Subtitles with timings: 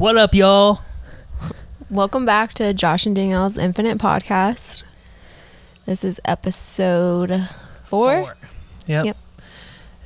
[0.00, 0.80] What up, y'all?
[1.90, 4.82] Welcome back to Josh and Danielle's Infinite Podcast.
[5.84, 7.50] This is episode
[7.84, 8.34] four.
[8.86, 9.04] Yep.
[9.04, 9.16] Yep.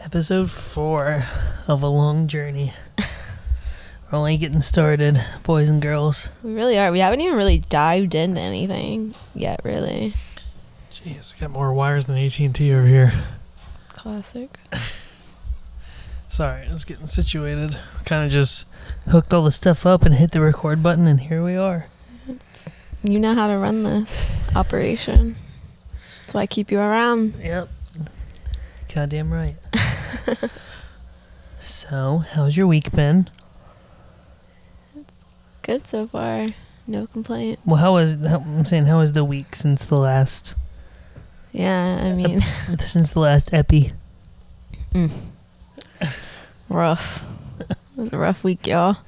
[0.01, 1.29] Episode four
[1.69, 2.73] of a long journey.
[4.11, 6.29] We're only getting started, boys and girls.
[6.43, 6.91] We really are.
[6.91, 10.15] We haven't even really dived into anything yet, really.
[10.91, 13.13] Jeez, we got more wires than AT and T over here.
[13.91, 14.59] Classic.
[16.35, 17.79] Sorry, I was getting situated.
[18.05, 18.67] Kind of just
[19.07, 21.87] Hooked all the stuff up and hit the record button, and here we are.
[23.05, 25.37] You know how to run this operation.
[26.23, 27.35] That's why I keep you around.
[27.41, 27.69] Yep.
[28.93, 29.55] Goddamn right.
[31.61, 33.31] so, how's your week been?
[35.63, 36.49] Good so far.
[36.89, 37.61] No complaint.
[37.65, 40.57] Well, how was how, I'm saying how was the week since the last
[41.53, 42.41] Yeah, I mean,
[42.81, 43.93] since the last epi?
[44.93, 45.13] Mm.
[46.69, 47.25] rough.
[47.61, 48.99] It was a rough week, y'all.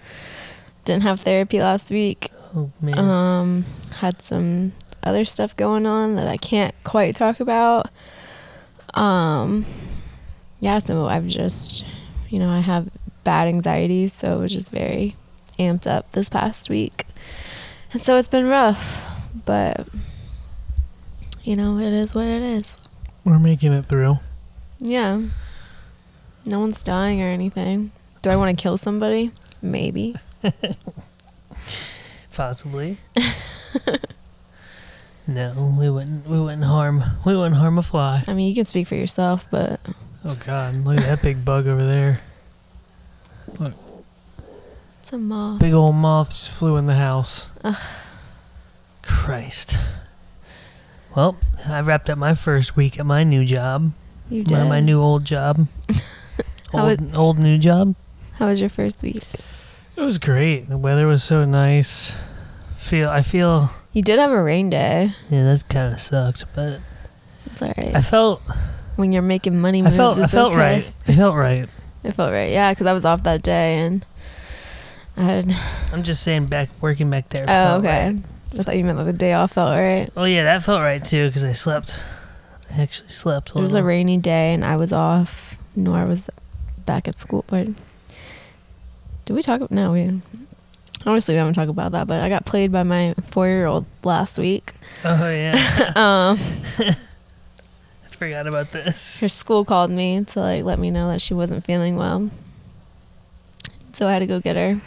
[0.85, 2.31] Didn't have therapy last week.
[2.55, 2.99] Oh man.
[2.99, 3.67] Um,
[3.97, 4.73] had some
[5.03, 7.91] other stuff going on that I can't quite talk about.
[8.95, 9.67] Um,
[10.61, 11.85] yeah, so I've just,
[12.29, 12.89] you know, I have
[13.25, 15.17] bad anxiety, so it was just very
[15.59, 17.05] amped up this past week.
[17.93, 19.07] And so it's been rough,
[19.45, 19.89] but
[21.45, 22.77] you know, it is what it is.
[23.25, 24.19] we're making it through.
[24.79, 25.23] Yeah.
[26.47, 27.91] No one's dying or anything.
[28.23, 29.33] Do I want to kill somebody?
[29.61, 30.15] Maybe.
[32.35, 32.99] Possibly.
[35.27, 36.27] no, we wouldn't.
[36.29, 37.03] We wouldn't harm.
[37.25, 38.23] We wouldn't harm a fly.
[38.27, 39.81] I mean, you can speak for yourself, but
[40.25, 42.21] Oh God, look at that big bug over there.
[45.01, 45.61] it's a moth.
[45.61, 47.47] Big old moth just flew in the house.
[49.03, 49.79] Christ.
[51.15, 53.93] Well, I wrapped up my first week at my new job.
[54.29, 54.69] You My, did.
[54.69, 55.67] my new old job.
[56.73, 57.95] How old, old new job.
[58.35, 59.23] How was your first week?
[59.97, 60.69] It was great.
[60.69, 62.17] The weather was so nice.
[62.77, 65.11] Feel I feel You did have a rain day.
[65.31, 66.81] Yeah, that kind of sucked, but
[67.47, 68.43] It's all I felt.
[68.97, 70.19] when you're making money I moves, felt.
[70.19, 70.61] I felt okay.
[70.61, 70.87] right.
[71.09, 71.69] I felt right.
[72.05, 72.53] It felt right.
[72.53, 74.07] Yeah, because I was off that day and
[75.17, 75.53] I had.
[75.93, 77.45] I'm just saying, back working back there.
[77.49, 78.13] Oh, okay.
[78.13, 78.23] right.
[78.61, 80.09] I thought you meant like the day off felt right.
[80.17, 82.01] Oh yeah, that felt right too because I slept.
[82.71, 83.55] I actually slept.
[83.55, 85.59] A It was a rainy day and I was off.
[85.75, 86.31] Nor was
[86.87, 87.45] back at school.
[87.49, 87.67] But
[89.25, 89.71] did we talk?
[89.71, 90.21] No, we.
[91.05, 92.07] Honestly, we haven't talked about that.
[92.07, 94.73] But I got played by my four-year-old last week.
[95.05, 95.55] Oh yeah,
[95.97, 96.39] Um,
[96.79, 99.21] I forgot about this.
[99.21, 102.31] her school called me to like let me know that she wasn't feeling well.
[103.93, 104.81] So I had to go get her.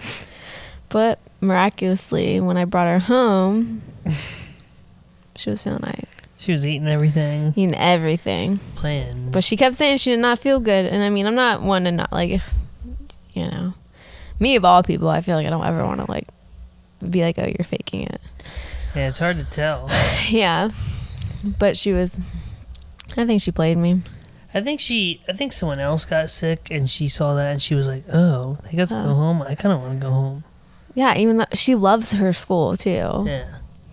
[0.89, 3.81] But miraculously, when I brought her home,
[5.35, 6.05] she was feeling nice,
[6.39, 8.59] She was eating everything, eating everything.
[8.75, 9.29] playing.
[9.31, 10.85] But she kept saying she did not feel good.
[10.85, 12.41] And I mean, I'm not one to not like,
[13.33, 13.73] you know,
[14.39, 16.28] me of all people, I feel like I don't ever want to like
[17.07, 18.22] be like, oh, you're faking it.
[18.95, 19.89] yeah, it's hard to tell.
[20.29, 20.69] Yeah.
[21.59, 22.19] But she was,
[23.17, 24.01] I think she played me.
[24.53, 25.22] I think she.
[25.28, 28.57] I think someone else got sick, and she saw that, and she was like, "Oh,
[28.63, 29.03] they got to Oh.
[29.05, 29.41] go home.
[29.44, 30.44] I kind of want to go home."
[30.95, 32.89] Yeah, even though she loves her school too.
[33.28, 33.45] Yeah.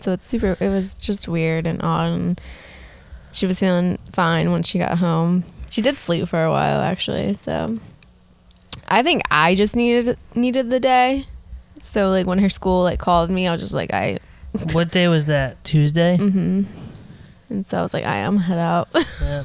[0.06, 2.12] So it's super, it was just weird and odd.
[2.12, 2.40] And
[3.32, 5.42] she was feeling fine when she got home.
[5.68, 7.34] She did sleep for a while actually.
[7.34, 7.80] So
[8.86, 11.26] I think I just needed, needed the day.
[11.82, 14.20] So like when her school like called me, I was just like, I,
[14.74, 15.64] what day was that?
[15.64, 16.16] Tuesday.
[16.16, 16.62] mm-hmm.
[17.50, 18.86] And so I was like, I am head out.
[19.20, 19.42] yeah.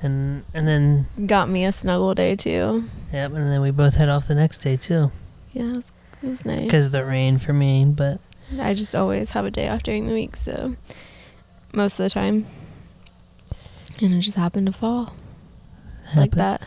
[0.00, 2.84] And and then Got me a snuggle day too.
[3.12, 5.10] yep, and then we both head off the next day too,
[5.52, 6.62] Yeah, it was, it was nice.
[6.62, 7.84] because the rain for me.
[7.84, 8.20] But
[8.58, 10.74] I just always have a day off during the week, so
[11.72, 12.46] most of the time.
[14.02, 15.14] And it just happened to fall
[16.16, 16.62] like that.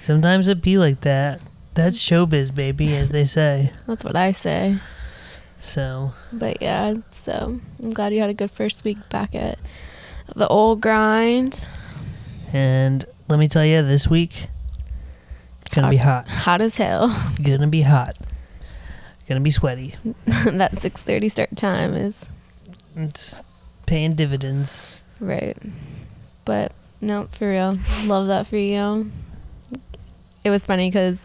[0.00, 1.40] Sometimes it be like that.
[1.74, 3.72] That's showbiz, baby, as they say.
[3.86, 4.78] That's what I say.
[5.58, 9.58] So But yeah, so I'm glad you had a good first week back at
[10.34, 11.64] the old grind.
[12.52, 14.48] And let me tell you, this week
[15.64, 16.28] it's gonna be hot.
[16.28, 17.16] Hot as hell.
[17.40, 18.18] Gonna be hot.
[19.32, 19.94] Gonna be sweaty.
[20.26, 22.28] that 6:30 start time is
[22.94, 23.38] It's
[23.86, 25.00] paying dividends.
[25.20, 25.56] right.
[26.44, 27.78] But no, for real.
[28.04, 29.10] Love that for you.
[30.44, 31.24] It was funny cuz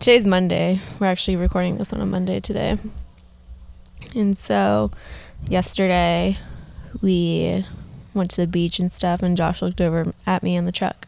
[0.00, 0.80] today's Monday.
[0.98, 2.78] We're actually recording this on a Monday today.
[4.16, 4.90] And so
[5.46, 6.38] yesterday
[7.02, 7.66] we
[8.14, 11.06] went to the beach and stuff and Josh looked over at me in the truck.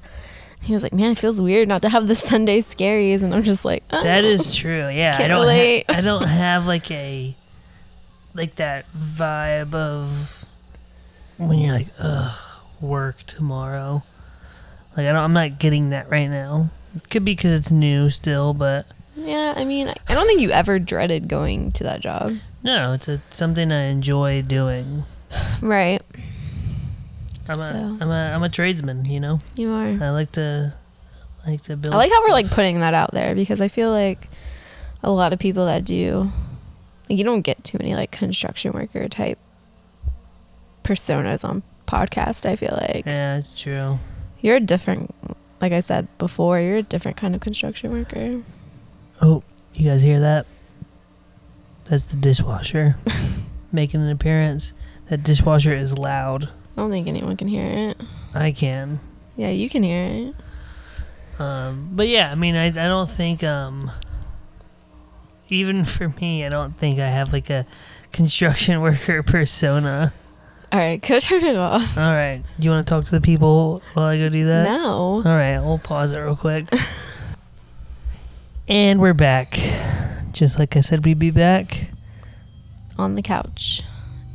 [0.62, 3.42] He was like, "Man, it feels weird not to have the Sunday scaries." And I'm
[3.42, 4.02] just like, oh.
[4.02, 4.88] That is true.
[4.88, 5.46] Yeah, I don't.
[5.46, 7.34] Ha- I don't have like a
[8.34, 10.44] like that vibe of
[11.38, 12.38] when you're like, ugh,
[12.80, 14.02] work tomorrow.
[14.96, 15.16] Like I don't.
[15.24, 16.70] I'm not getting that right now.
[16.96, 18.86] It could be because it's new still, but
[19.16, 22.32] Yeah, I mean, I don't think you ever dreaded going to that job.
[22.62, 25.04] No, it's a something I enjoy doing.
[25.62, 26.02] Right.
[27.50, 29.38] I'm So- a I'm a I'm a tradesman, you know.
[29.56, 29.98] You are.
[30.02, 30.74] I like to
[31.46, 31.94] like to build.
[31.94, 34.28] I like how we're like putting that out there because I feel like
[35.02, 36.30] a lot of people that do
[37.08, 39.38] like you don't get too many like construction worker type
[40.84, 43.06] personas on podcast, I feel like.
[43.06, 43.98] Yeah, it's true.
[44.40, 45.14] You're a different
[45.60, 48.42] like I said before, you're a different kind of construction worker.
[49.20, 49.42] Oh,
[49.74, 50.46] you guys hear that?
[51.86, 52.96] That's the dishwasher
[53.72, 54.72] making an appearance.
[55.08, 56.48] That dishwasher is loud.
[56.76, 58.00] I don't think anyone can hear it.
[58.34, 59.00] I can.
[59.36, 61.40] Yeah, you can hear it.
[61.40, 63.90] Um, but yeah, I mean, I, I don't think, um,
[65.48, 67.66] even for me, I don't think I have like a
[68.12, 70.12] construction worker persona.
[70.72, 71.98] All right, go turn it off.
[71.98, 72.42] All right.
[72.58, 74.62] Do you want to talk to the people while I go do that?
[74.64, 74.92] No.
[74.92, 75.58] All right.
[75.58, 76.66] We'll pause it real quick.
[78.68, 79.58] and we're back.
[80.30, 81.88] Just like I said, we'd be back.
[82.98, 83.82] On the couch,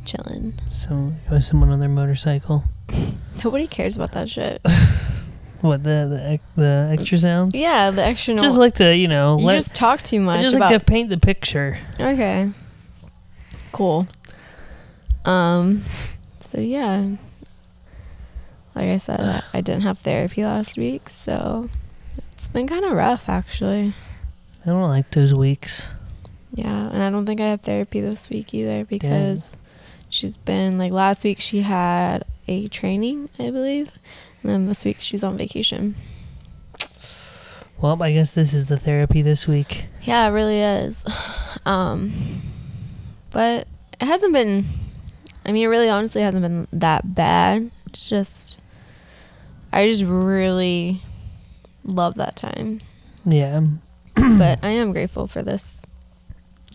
[0.06, 0.54] chilling.
[0.70, 2.64] So, was someone on their motorcycle?
[3.44, 4.62] Nobody cares about that shit.
[5.60, 7.56] What the the, the extra sounds?
[7.56, 8.42] yeah, the extra noise.
[8.42, 10.40] Just like to you know, you let, just talk too much.
[10.40, 11.78] I just about like to paint the picture.
[11.98, 12.52] Okay.
[13.72, 14.06] Cool.
[15.24, 15.82] Um
[16.40, 17.16] so yeah.
[18.74, 21.70] Like I said, I, I didn't have therapy last week, so
[22.32, 23.94] it's been kind of rough actually.
[24.62, 25.88] I don't like those weeks.
[26.52, 29.56] Yeah, and I don't think I have therapy this week either because
[30.16, 33.92] she's been like last week she had a training, I believe.
[34.42, 35.94] And then this week she's on vacation.
[37.80, 39.84] Well, I guess this is the therapy this week.
[40.02, 41.04] Yeah, it really is.
[41.64, 42.12] Um,
[43.32, 43.66] but
[44.00, 44.66] it hasn't been.
[45.44, 47.72] I mean, it really, honestly, hasn't been that bad.
[47.88, 48.56] It's just,
[49.72, 51.00] I just really
[51.82, 52.82] love that time.
[53.24, 53.62] Yeah.
[54.14, 55.82] but I am grateful for this.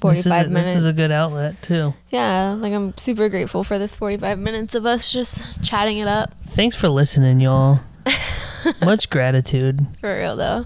[0.01, 0.67] This is, a, Forty-five minutes.
[0.69, 1.93] this is a good outlet too.
[2.09, 6.33] Yeah, like I'm super grateful for this forty-five minutes of us just chatting it up.
[6.47, 7.81] Thanks for listening, y'all.
[8.81, 9.85] Much gratitude.
[9.99, 10.65] For real though.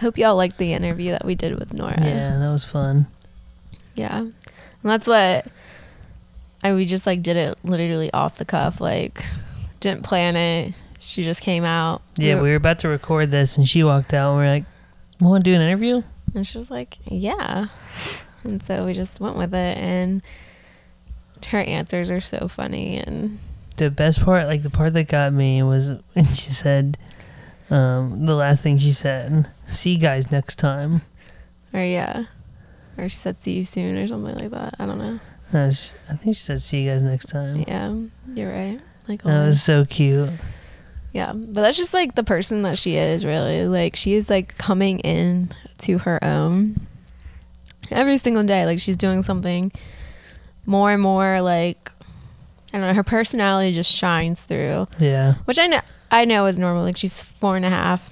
[0.00, 1.96] Hope y'all liked the interview that we did with Nora.
[2.00, 3.06] Yeah, that was fun.
[3.94, 4.18] Yeah.
[4.20, 4.32] And
[4.82, 5.46] that's what
[6.62, 9.24] I we just like did it literally off the cuff, like
[9.80, 10.74] didn't plan it.
[10.98, 12.02] She just came out.
[12.16, 14.32] Yeah, we were about to record this, and she walked out.
[14.32, 14.64] and We are like,
[15.18, 16.02] "We "Want to do an interview?"
[16.34, 17.68] and she was like, "Yeah."
[18.44, 20.22] And so we just went with it and
[21.48, 23.38] her answers are so funny and
[23.76, 26.98] The best part, like the part that got me, was when she said,
[27.70, 31.02] um, the last thing she said, "See you guys next time."
[31.72, 32.24] or yeah.
[32.98, 34.74] Or she said see you soon or something like that.
[34.78, 35.20] I don't know.
[35.52, 35.70] I
[36.16, 37.94] think she said, "See you guys next time." Yeah,
[38.34, 38.80] you're right.
[39.08, 39.46] Like That always.
[39.54, 40.30] was so cute.
[41.12, 43.66] Yeah, but that's just like the person that she is, really.
[43.66, 46.86] Like she is like coming in to her own
[47.90, 48.66] every single day.
[48.66, 49.72] Like she's doing something
[50.66, 51.40] more and more.
[51.40, 51.90] Like
[52.72, 56.58] I don't know, her personality just shines through, Yeah, which I know I know is
[56.58, 56.82] normal.
[56.84, 58.10] Like she's four and a half,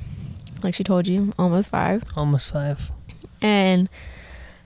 [0.63, 2.91] like she told you, almost five, almost five.
[3.43, 3.89] and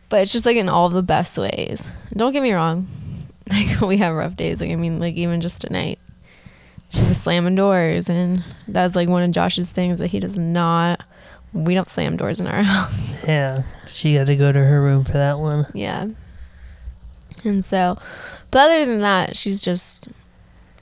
[0.09, 1.89] but it's just like in all the best ways.
[2.15, 2.87] Don't get me wrong,
[3.51, 4.61] like we have rough days.
[4.61, 5.99] Like I mean, like even just tonight,
[6.91, 11.03] she was slamming doors, and that's like one of Josh's things that he does not.
[11.53, 13.15] We don't slam doors in our house.
[13.27, 15.67] Yeah, she had to go to her room for that one.
[15.75, 16.09] yeah.
[17.45, 17.99] And so,
[18.53, 20.09] but other than that, she's just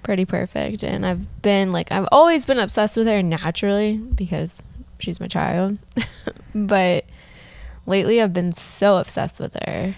[0.03, 0.83] pretty perfect.
[0.83, 4.63] And I've been like, I've always been obsessed with her naturally because
[4.99, 5.79] she's my child.
[6.55, 7.07] but
[7.87, 9.95] lately, I've been so obsessed with her.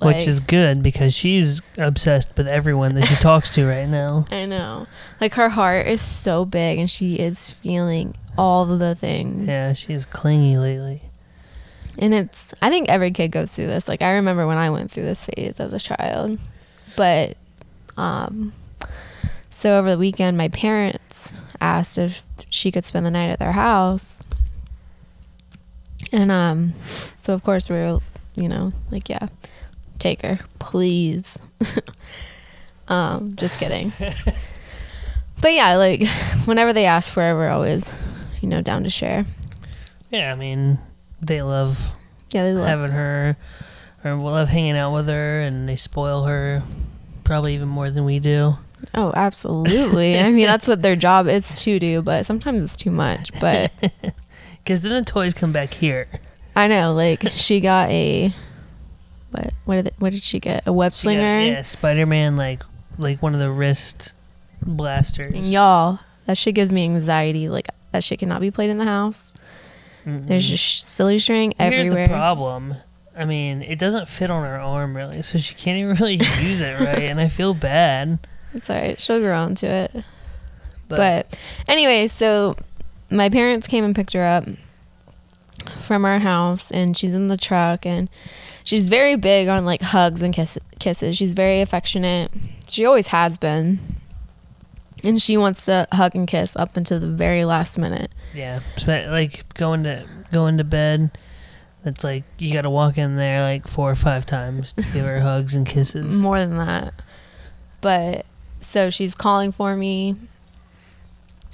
[0.00, 4.26] Which is good because she's obsessed with everyone that she talks to right now.
[4.30, 4.86] I know.
[5.20, 9.48] Like her heart is so big and she is feeling all the things.
[9.48, 11.02] Yeah, she is clingy lately.
[11.98, 13.88] And it's I think every kid goes through this.
[13.88, 16.38] Like I remember when I went through this phase as a child.
[16.96, 17.36] But
[17.96, 18.52] um
[19.50, 23.52] so over the weekend my parents asked if she could spend the night at their
[23.52, 24.22] house.
[26.12, 26.74] And um
[27.16, 28.00] so of course we were
[28.34, 29.28] you know, like yeah,
[29.98, 31.38] take her, please.
[32.88, 33.92] um just kidding.
[35.40, 36.06] but yeah, like
[36.46, 37.92] whenever they ask for it, we're always,
[38.44, 39.24] you know, down to share.
[40.10, 40.78] Yeah, I mean,
[41.22, 41.96] they love
[42.30, 43.36] Yeah, they love having her,
[44.04, 46.62] or love hanging out with her, and they spoil her
[47.24, 48.58] probably even more than we do.
[48.94, 50.18] Oh, absolutely.
[50.18, 53.30] I mean, that's what their job is to do, but sometimes it's too much.
[53.40, 53.72] But
[54.62, 56.06] Because then the toys come back here.
[56.54, 58.34] I know, like she got a
[59.30, 59.52] what?
[59.64, 60.66] What did what did she get?
[60.66, 61.40] A web She got- slinger.
[61.40, 62.62] yeah, Spider Man, like
[62.98, 64.12] like one of the wrist
[64.62, 65.34] blasters.
[65.34, 67.48] And y'all, that shit gives me anxiety.
[67.48, 69.32] Like that shit cannot be played in the house.
[70.04, 72.08] There's just silly string Here's everywhere.
[72.08, 72.74] the problem.
[73.16, 76.60] I mean, it doesn't fit on her arm really, so she can't even really use
[76.60, 78.18] it right, and I feel bad.
[78.52, 79.00] It's alright.
[79.00, 79.92] She'll grow into it.
[80.88, 80.96] But,
[81.30, 82.56] But anyway, so
[83.10, 84.44] my parents came and picked her up
[85.78, 88.10] from our house, and she's in the truck, and
[88.64, 91.16] she's very big on like hugs and kiss- kisses.
[91.16, 92.30] She's very affectionate.
[92.68, 93.78] She always has been.
[95.04, 98.10] And she wants to hug and kiss up until the very last minute.
[98.34, 101.16] yeah, like going to going to bed.
[101.84, 105.04] It's like you got to walk in there like four or five times to give
[105.04, 106.18] her hugs and kisses.
[106.18, 106.94] More than that.
[107.82, 108.24] But
[108.62, 110.16] so she's calling for me.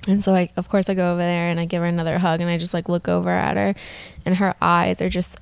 [0.07, 2.41] And so I of course I go over there and I give her another hug
[2.41, 3.75] and I just like look over at her
[4.25, 5.37] and her eyes are just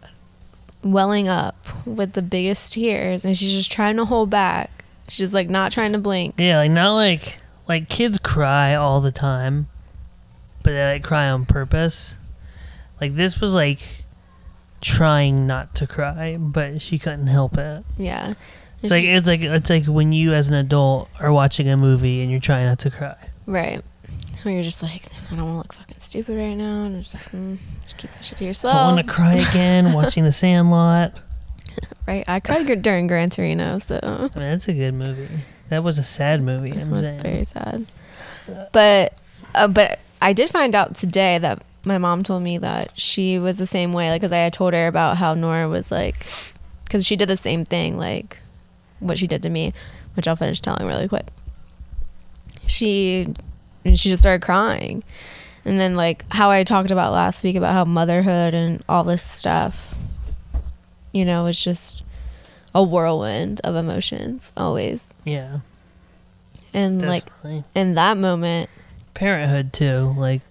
[0.82, 4.84] welling up with the biggest tears and she's just trying to hold back.
[5.08, 6.34] She's like not trying to blink.
[6.38, 7.38] Yeah, like not like
[7.68, 9.68] like kids cry all the time,
[10.62, 12.16] but they like cry on purpose.
[13.00, 14.04] Like this was like
[14.80, 17.84] trying not to cry, but she couldn't help it.
[17.96, 18.34] Yeah.
[18.82, 22.22] It's like it's like it's like when you as an adult are watching a movie
[22.22, 23.16] and you're trying not to cry.
[23.46, 23.82] right.
[24.44, 26.84] When you're just like, I don't want to look fucking stupid right now.
[26.84, 28.72] And just, mm, just keep that shit to yourself.
[28.72, 31.12] I want to cry again watching The Sandlot.
[32.06, 32.22] right.
[32.28, 35.28] I cried during Gran Torino, so I mean, that's a good movie.
[35.68, 36.70] That was a sad movie.
[36.70, 37.20] It I'm was saying.
[37.20, 37.86] very sad.
[38.72, 39.12] But
[39.54, 43.58] uh, but I did find out today that my mom told me that she was
[43.58, 44.10] the same way.
[44.10, 46.26] Like, because I had told her about how Nora was like,
[46.84, 48.38] because she did the same thing, like
[49.00, 49.72] what she did to me,
[50.14, 51.26] which I'll finish telling really quick.
[52.66, 53.34] She
[53.84, 55.02] and she just started crying,
[55.64, 59.22] and then like how I talked about last week about how motherhood and all this
[59.22, 59.94] stuff,
[61.12, 62.04] you know, it's just
[62.74, 65.60] a whirlwind of emotions always, yeah,
[66.74, 67.24] and like
[67.74, 68.70] in that moment,
[69.14, 70.42] Parenthood too, like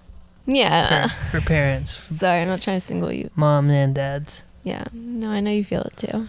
[0.45, 1.07] yeah.
[1.29, 3.29] for, for parents, Sorry, I'm not trying to single you.
[3.35, 4.43] mom and dads.
[4.63, 6.27] Yeah, no, I know you feel it too.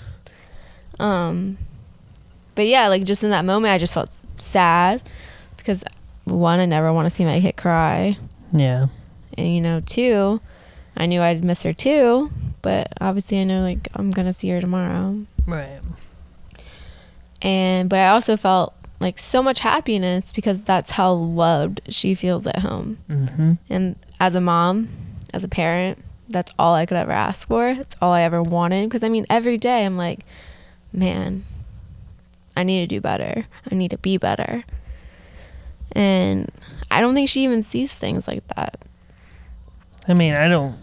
[1.02, 1.58] Um,
[2.54, 5.00] but yeah, like just in that moment, I just felt sad
[5.56, 5.84] because
[6.24, 8.16] one, I never want to see my kid cry,
[8.52, 8.86] Yeah,
[9.36, 10.40] and you know, two,
[10.96, 12.30] I knew I'd miss her too.
[12.60, 15.80] But obviously, I know like I'm gonna see her tomorrow, right.
[17.42, 22.46] and but I also felt like so much happiness because that's how loved she feels
[22.46, 22.98] at home.
[23.10, 24.88] hmm And as a mom,
[25.32, 27.74] as a parent, that's all I could ever ask for.
[27.74, 28.88] That's all I ever wanted.
[28.88, 30.20] Because I mean, every day I'm like,
[30.92, 31.44] man,
[32.56, 33.46] I need to do better.
[33.70, 34.64] I need to be better.
[35.92, 36.50] And
[36.90, 38.80] I don't think she even sees things like that.
[40.08, 40.76] I mean, I don't.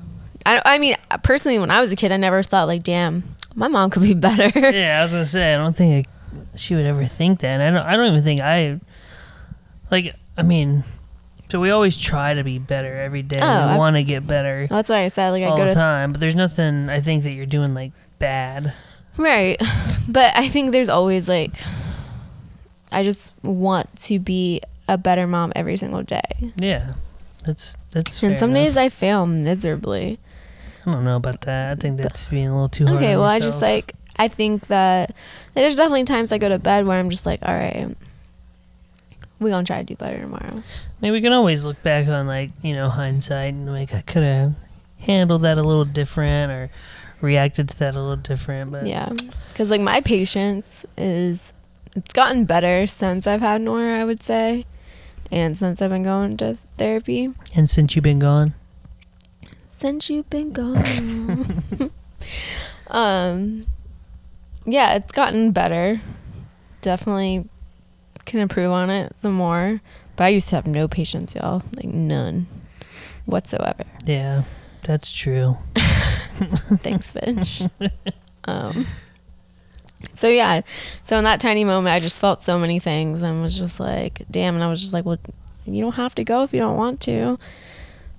[0.46, 3.24] I, I mean, personally, when I was a kid, I never thought, like, damn,
[3.56, 4.52] my mom could be better.
[4.76, 7.60] Yeah, I was gonna say I don't think I, she would ever think that.
[7.60, 7.88] And I don't.
[7.88, 8.80] I don't even think I.
[9.92, 10.84] Like, I mean,
[11.50, 13.40] so we always try to be better every day.
[13.42, 15.74] Oh, we want to get better that's why I said, like, I all go the
[15.74, 16.12] time.
[16.12, 18.74] But there's nothing I think that you're doing like bad.
[19.18, 19.62] Right.
[20.08, 21.54] But I think there's always, like,
[22.92, 26.52] I just want to be a better mom every single day.
[26.58, 26.94] Yeah,
[27.44, 28.22] that's that's.
[28.22, 28.64] And some enough.
[28.66, 30.20] days I fail miserably.
[30.86, 31.78] I don't know about that.
[31.78, 32.98] I think that's being a little too hard.
[32.98, 35.16] Okay, well, I just like I think that like,
[35.56, 37.96] there's definitely times I go to bed where I'm just like, all right,
[39.40, 40.62] we're gonna try to do better tomorrow.
[40.62, 44.02] I mean, we can always look back on like you know hindsight and like I
[44.02, 44.54] could have
[45.00, 46.70] handled that a little different or
[47.22, 48.72] reacted to that a little different.
[48.72, 49.12] But Yeah,
[49.50, 51.54] because like my patience is
[51.96, 54.66] it's gotten better since I've had Nora, I would say,
[55.32, 57.32] and since I've been going to therapy.
[57.56, 58.54] and since you've been gone,
[59.86, 61.62] Since you've been gone,
[62.88, 63.68] um,
[64.66, 66.02] yeah, it's gotten better.
[66.82, 67.48] Definitely
[68.26, 69.82] can improve on it some more.
[70.16, 71.62] But I used to have no patience, y'all.
[71.76, 72.48] Like none
[73.28, 73.84] whatsoever.
[74.08, 74.46] yeah,
[74.82, 75.60] that's true.
[75.76, 77.70] Thanks, bitch.
[78.46, 78.88] um,
[80.16, 80.62] so yeah,
[81.04, 84.24] so in that tiny moment, I just felt so many things and was just like,
[84.32, 84.56] damn.
[84.56, 85.20] And I was just like, well,
[85.64, 87.38] you don't have to go if you don't want to.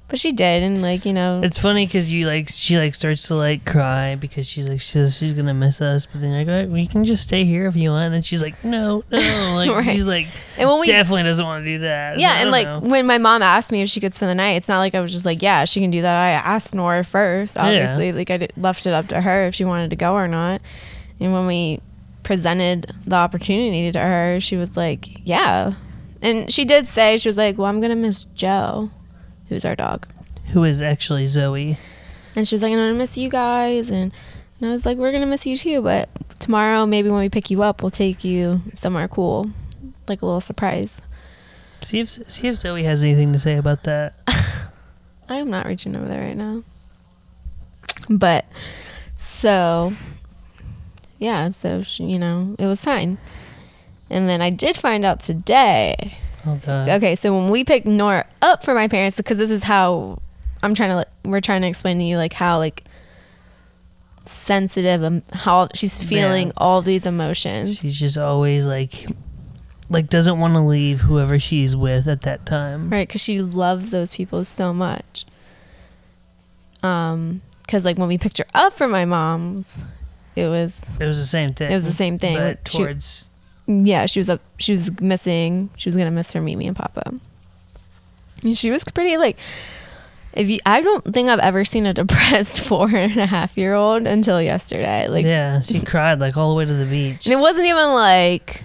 [0.08, 3.26] But she did, and like you know, It's funny because you like she like starts
[3.26, 6.38] to like cry because she's like she says she's gonna miss us, but then you're
[6.38, 8.04] like, "All right, well, can just stay here if you want.
[8.04, 9.18] And then she's like, no, no,
[9.56, 9.84] like Right.
[9.84, 12.20] she's like and when we definitely doesn't want to do that.
[12.20, 12.78] yeah, and like know.
[12.88, 15.00] when my mom asked me if she could spend the night, it's not like I
[15.00, 16.14] was just like, yeah, she can do that.
[16.16, 18.12] I asked Nora first, obviously.
[18.12, 20.60] Like I did, left it up to her if she wanted to go or not.
[21.18, 21.80] And when we
[22.22, 25.72] presented the opportunity to her, she was like, yeah.
[26.22, 28.90] And she did say she was like, well, I'm gonna miss Joe,
[29.48, 30.06] who's our dog.
[30.48, 31.78] who is actually Zoe?
[32.34, 34.14] And she was like, I'm gonna miss you guys, and,
[34.60, 35.82] and I was like, we're gonna miss you too.
[35.82, 39.50] But tomorrow, maybe when we pick you up, we'll take you somewhere cool,
[40.08, 41.00] like a little surprise.
[41.82, 44.14] See if see if Zoe has anything to say about that.
[45.28, 46.62] I am not reaching over there right now.
[48.08, 48.44] But
[49.14, 49.92] so
[51.18, 53.18] yeah, so she, you know, it was fine.
[54.10, 56.18] And then I did find out today.
[56.46, 56.88] Oh god.
[56.88, 60.20] Okay, so when we picked Nora up for my parents, because this is how
[60.62, 62.84] I'm trying to, like, we're trying to explain to you like how like
[64.24, 66.52] sensitive and how she's feeling Yeah.
[66.56, 67.78] all these emotions.
[67.78, 69.06] She's just always like,
[69.88, 72.90] like doesn't want to leave whoever she's with at that time.
[72.90, 75.24] Right, because she loves those people so much.
[76.82, 79.84] Um, because like when we picked her up for my mom's,
[80.36, 81.70] it was It was the same thing.
[81.70, 83.28] It was the same thing, But towards
[83.66, 84.40] yeah, she was up.
[84.58, 85.70] She was missing.
[85.76, 87.14] She was gonna miss her Mimi and Papa.
[88.42, 89.36] And she was pretty like.
[90.34, 93.72] If you, I don't think I've ever seen a depressed four and a half year
[93.72, 95.08] old until yesterday.
[95.08, 97.24] Like, yeah, she cried like all the way to the beach.
[97.24, 98.62] and it wasn't even like.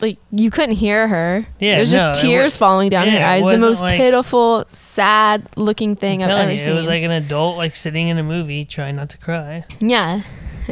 [0.00, 1.44] Like you couldn't hear her.
[1.58, 3.60] Yeah, it was just no, tears wa- falling down her yeah, it eyes.
[3.60, 6.70] The most like- pitiful, sad looking thing I'm I've ever you, seen.
[6.70, 9.64] it was like an adult like sitting in a movie trying not to cry.
[9.80, 10.22] Yeah.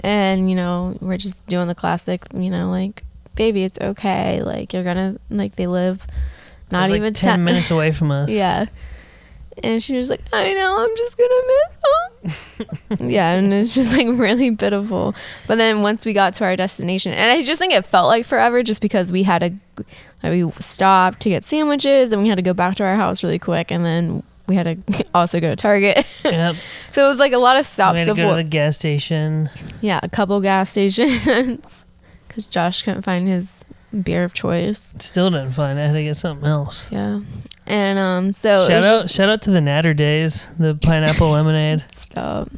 [0.03, 3.03] And, you know, we're just doing the classic, you know, like,
[3.35, 4.43] baby, it's okay.
[4.43, 6.07] Like, you're gonna, like, they live
[6.71, 8.31] not Like, even 10 ten minutes away from us.
[8.31, 8.67] Yeah.
[9.63, 13.09] And she was like, I know, I'm just gonna miss them.
[13.11, 15.15] yeah, and it's just like really pitiful.
[15.49, 18.25] But then once we got to our destination, and I just think it felt like
[18.25, 19.85] forever just because we had to,
[20.23, 23.23] like, we stopped to get sandwiches and we had to go back to our house
[23.25, 23.73] really quick.
[23.73, 26.05] And then we had to also go to Target.
[26.25, 26.57] Yep.
[26.93, 27.95] so it was like a lot of stops.
[27.95, 29.49] We had to go to the gas station.
[29.81, 31.85] Yeah, a couple gas stations
[32.27, 33.65] because Josh couldn't find his
[34.03, 34.93] beer of choice.
[34.99, 35.83] Still didn't find it.
[35.83, 36.91] I had to get something else.
[36.93, 37.21] Yeah,
[37.67, 39.03] and um, so shout out!
[39.03, 41.85] just- Shout out to the Naturdays, the pineapple lemonade.
[41.93, 42.49] stop.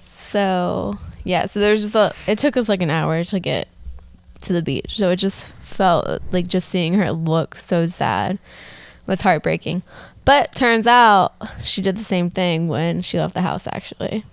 [0.00, 2.14] So yeah, so there's just a.
[2.30, 3.68] It took us like an hour to get
[4.42, 8.38] to the beach, so it just felt like just seeing her look so sad
[9.06, 9.82] was heartbreaking.
[10.24, 11.32] But turns out
[11.64, 13.66] she did the same thing when she left the house.
[13.66, 14.24] Actually,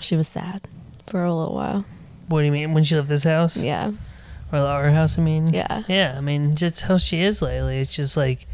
[0.00, 0.62] she was sad
[1.06, 1.84] for a little while.
[2.28, 2.74] What do you mean?
[2.74, 3.92] When she left this house Yeah,
[4.52, 5.18] or our house?
[5.18, 5.82] I mean, yeah.
[5.88, 7.78] Yeah, I mean, just how she is lately.
[7.78, 8.46] It's just like,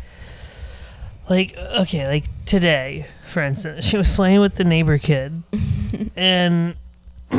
[1.29, 5.43] like okay, like today, for instance, she was playing with the neighbor kid,
[6.17, 6.77] and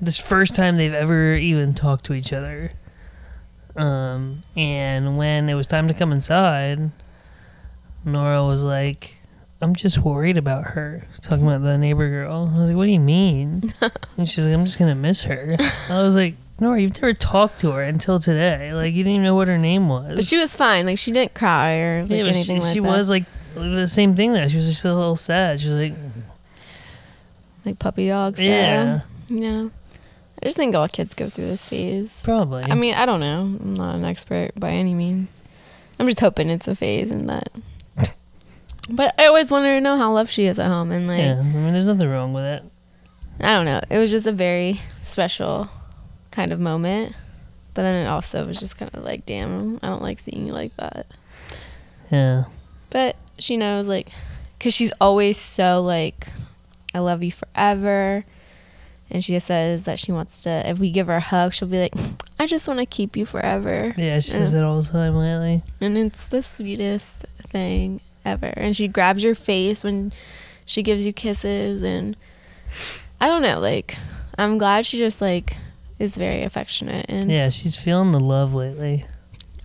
[0.00, 2.70] this first time they've ever even talked to each other.
[3.76, 6.92] Um, and when it was time to come inside,
[8.04, 9.16] Nora was like,
[9.60, 12.52] "I'm just worried about her." Talking about the neighbor girl.
[12.54, 13.72] I was like, "What do you mean?"
[14.16, 15.56] and she's like, "I'm just gonna miss her."
[15.90, 16.34] I was like.
[16.60, 18.72] Nora, you've never talked to her until today.
[18.72, 20.14] Like you didn't even know what her name was.
[20.14, 20.86] But she was fine.
[20.86, 22.88] Like she didn't cry or like yeah, but anything she, like she that.
[22.88, 23.24] was like
[23.56, 24.46] the same thing though.
[24.46, 25.58] She was just a little sad.
[25.58, 25.94] She was like,
[27.64, 28.36] like puppy dogs.
[28.38, 28.46] style.
[28.46, 29.68] yeah, Yeah.
[30.40, 32.22] I just think all kids go through this phase.
[32.24, 32.62] probably.
[32.62, 33.40] I mean, I don't know.
[33.40, 35.42] I'm not an expert by any means.
[35.98, 37.48] I'm just hoping it's a phase and that.
[38.90, 41.40] But I always wanted to know how loved she is at home and like yeah.
[41.40, 42.62] I mean, there's nothing wrong with it.
[43.40, 43.80] I don't know.
[43.90, 45.68] It was just a very special
[46.30, 47.14] kind of moment.
[47.74, 50.52] But then it also was just kind of like, damn, I don't like seeing you
[50.52, 51.06] like that.
[52.12, 52.44] Yeah,
[52.90, 54.08] But she knows, like,
[54.58, 56.28] because she's always so, like,
[56.94, 58.24] I love you forever.
[59.10, 61.66] And she just says that she wants to, if we give her a hug, she'll
[61.66, 61.94] be like,
[62.38, 63.92] I just want to keep you forever.
[63.96, 64.20] yeah.
[64.20, 64.58] She says Yeah.
[64.60, 65.62] that all the time lately.
[65.80, 68.52] And it's the sweetest thing ever.
[68.56, 70.12] And she grabs your face when
[70.66, 71.82] she gives you kisses.
[71.82, 72.16] And
[73.20, 73.96] I don't know, like,
[74.38, 75.56] I'm glad she just, like,
[75.98, 77.06] is very affectionate.
[77.08, 79.04] And Yeah, she's feeling the love lately.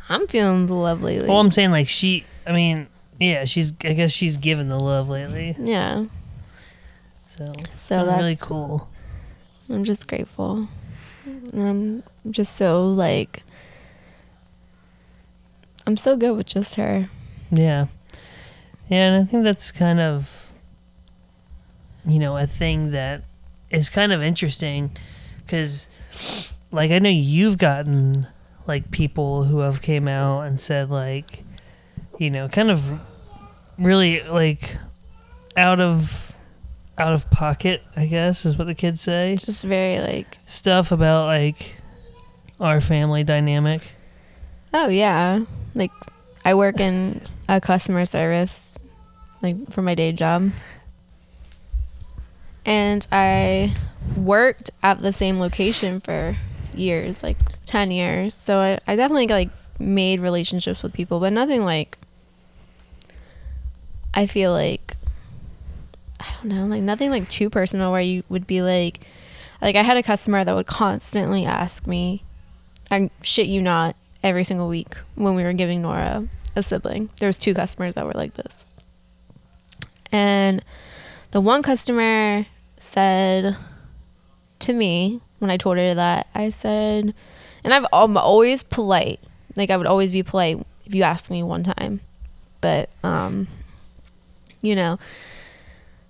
[0.10, 1.28] I'm feeling the love lately.
[1.30, 2.26] Well, I'm saying like she.
[2.48, 2.88] I mean,
[3.20, 3.72] yeah, she's.
[3.84, 5.56] I guess she's given the love lately.
[5.60, 6.06] yeah.
[7.28, 7.46] So,
[7.76, 8.90] So that's really cool.
[9.70, 10.68] I'm just grateful.
[11.54, 13.44] I'm just so like
[15.86, 17.08] I'm so good with just her.
[17.52, 17.86] Yeah.
[18.90, 20.46] Yeah, and I think that's kind of
[22.06, 23.22] you know, a thing that
[23.70, 24.92] is kind of interesting
[25.48, 25.88] cuz
[26.72, 28.28] like I know you've gotten
[28.68, 31.44] like people who have came out and said like
[32.18, 33.00] you know, kind of
[33.78, 34.78] really like
[35.56, 36.36] out of
[36.98, 39.38] out of pocket, I guess is what the kids say.
[39.38, 41.76] Just very like Stuff about like
[42.60, 43.82] our family dynamic.
[44.74, 45.46] oh yeah.
[45.76, 45.92] Like
[46.44, 48.78] I work in a customer service
[49.42, 50.52] like for my day job.
[52.66, 53.76] And I
[54.16, 56.36] worked at the same location for
[56.76, 58.36] years, like 10 years.
[58.36, 61.98] So I, I definitely like made relationships with people, but nothing like
[64.14, 64.96] I feel like
[66.20, 69.00] I don't know, like nothing like too personal where you would be like
[69.62, 72.22] like I had a customer that would constantly ask me
[72.92, 77.10] I shit you not every single week when we were giving Nora a sibling.
[77.20, 78.66] There was two customers that were like this.
[80.12, 80.64] And
[81.32, 82.46] the one customer
[82.78, 83.56] said
[84.60, 87.14] to me when I told her that, I said,
[87.64, 89.20] and I've, I'm always polite.
[89.56, 92.00] Like, I would always be polite if you asked me one time.
[92.62, 93.48] But, um,
[94.62, 95.00] you know,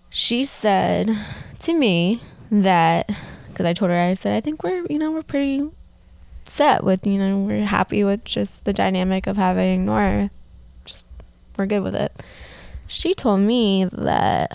[0.10, 1.16] she said
[1.60, 2.22] to me
[2.52, 3.10] that,
[3.50, 5.70] because I told her, I said, I think we're, you know, we're pretty
[6.50, 10.30] set with, you know, we're happy with just the dynamic of having Nora.
[10.86, 11.06] Just,
[11.58, 12.12] we're good with it.
[12.88, 14.52] She told me that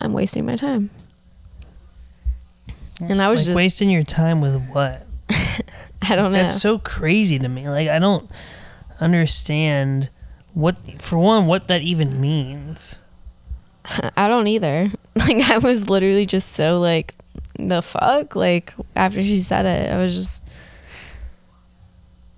[0.00, 0.90] I'm wasting my time.
[3.00, 5.02] And I was like just, wasting your time with what?
[6.08, 6.42] I don't know.
[6.42, 7.68] That's so crazy to me.
[7.68, 8.28] Like I don't
[9.00, 10.08] understand
[10.54, 13.00] what for one what that even means.
[14.16, 14.90] I don't either.
[15.16, 17.14] Like I was literally just so like
[17.58, 20.45] the fuck like after she said it I was just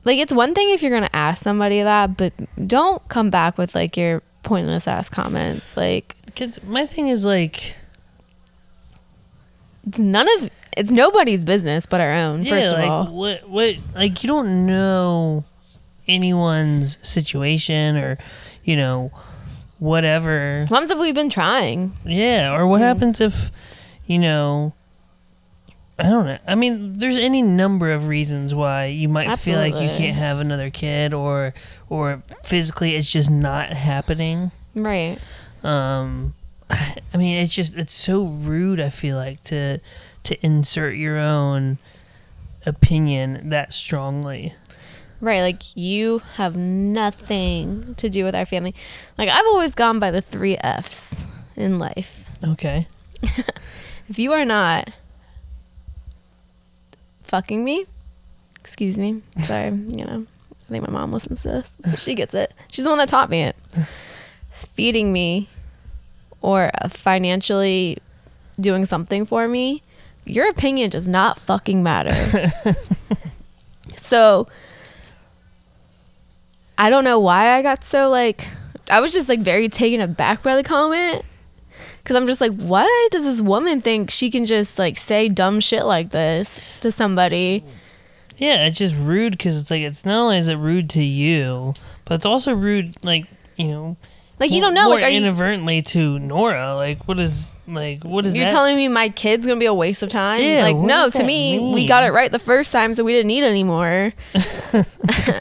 [0.09, 2.33] like it's one thing if you're going to ask somebody that but
[2.67, 7.77] don't come back with like your pointless ass comments like Cause my thing is like
[9.87, 13.49] it's none of it's nobody's business but our own yeah, first of like all what
[13.49, 15.45] what like you don't know
[16.07, 18.17] anyone's situation or
[18.65, 19.11] you know
[19.79, 20.65] whatever.
[20.69, 22.85] What happens if we've been trying Yeah, or what Mm.
[22.85, 23.51] happens if,
[24.09, 24.73] you know,
[25.99, 26.39] I don't know.
[26.47, 30.39] I mean, there's any number of reasons why you might feel like you can't have
[30.39, 31.55] another kid, or
[31.89, 34.53] or physically it's just not happening.
[34.75, 35.19] right
[35.65, 36.35] Um,
[36.71, 38.81] I mean, it's just it's so rude.
[38.81, 39.81] I feel like to
[40.25, 41.79] to insert your own
[42.65, 44.55] opinion that strongly.
[45.21, 48.73] Right, like you have nothing to do with our family.
[49.17, 51.13] Like I've always gone by the three F's
[51.57, 52.25] in life.
[52.45, 52.87] Okay.
[54.09, 54.89] If you are not
[57.29, 57.87] fucking me,
[58.61, 60.27] excuse me, sorry, you know,
[60.69, 61.79] I think my mom listens to this.
[61.99, 62.53] She gets it.
[62.71, 63.57] She's the one that taught me it.
[64.51, 65.49] Feeding me
[66.43, 67.99] or financially
[68.61, 69.83] doing something for me,
[70.25, 72.53] your opinion does not fucking matter.
[73.97, 74.49] so
[76.77, 78.49] I don't know why I got so like
[78.91, 81.25] I was just like very taken aback by the comment
[82.09, 85.61] cuz I'm just like what does this woman think she can just like say dumb
[85.61, 87.63] shit like this to somebody?
[88.39, 91.75] Yeah, it's just rude because it's like it's not only is it rude to you,
[92.05, 93.97] but it's also rude like you know
[94.39, 96.77] Like you don't know more like are you inadvertently to Nora.
[96.77, 98.53] Like, what is like what is you're that?
[98.53, 100.41] telling me my kid's to be a waste of time?
[100.41, 103.27] Yeah, like no, to me we got it right the first time so we didn't
[103.27, 104.13] need anymore.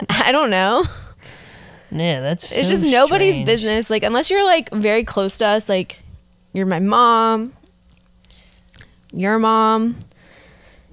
[0.09, 0.83] I don't know.
[1.91, 3.45] yeah, that's it's so just nobody's strange.
[3.45, 5.99] business like unless you're like very close to us like
[6.57, 7.53] you're my mom
[9.11, 9.95] your mom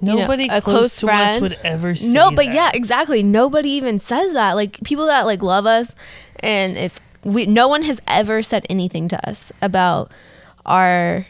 [0.01, 1.37] know, Nobody a close, close to friend.
[1.37, 2.13] us would ever say that.
[2.13, 2.55] no but that.
[2.55, 5.95] yeah exactly nobody even says that like people that like love us
[6.41, 10.11] and it's we no one has ever said anything to us about
[10.67, 11.25] our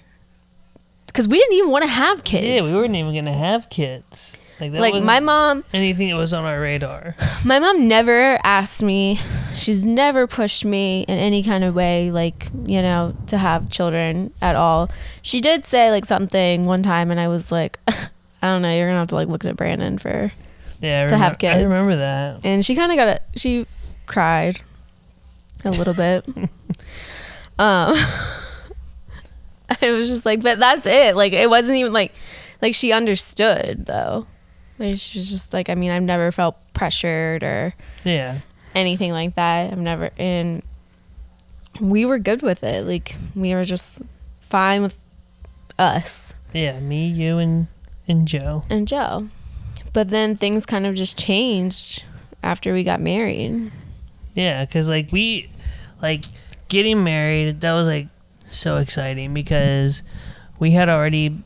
[1.06, 4.36] because we didn't even want to have kids Yeah, we weren't even gonna have kids.
[4.60, 7.16] Like that like my mom anything that was on our radar.
[7.44, 9.20] my mom never asked me
[9.56, 14.32] she's never pushed me in any kind of way like you know to have children
[14.40, 14.90] at all
[15.22, 18.08] she did say like something one time and i was like i
[18.42, 20.30] don't know you're gonna have to like look at brandon for
[20.80, 21.60] Yeah, I To have kids.
[21.60, 22.40] I remember that.
[22.44, 23.66] and she kind of got it she
[24.06, 24.60] cried
[25.64, 26.24] a little bit
[27.58, 27.94] um
[29.80, 32.12] I was just like but that's it like it wasn't even like
[32.60, 34.26] like she understood though
[34.78, 38.38] like she was just like i mean i've never felt pressured or Yeah,
[38.74, 39.72] anything like that.
[39.72, 40.62] I've never and
[41.80, 42.84] we were good with it.
[42.86, 44.02] Like we were just
[44.42, 44.96] fine with
[45.78, 46.78] us yeah.
[46.78, 47.66] Me, you, and
[48.06, 48.62] and Joe.
[48.70, 49.28] and Joe.
[49.92, 52.04] But then things kind of just changed
[52.44, 53.72] after we got married.
[54.36, 55.48] Yeah, because like we,
[56.00, 56.24] like
[56.68, 58.06] getting married, that was like
[58.52, 60.02] so exciting because
[60.60, 61.36] we had already,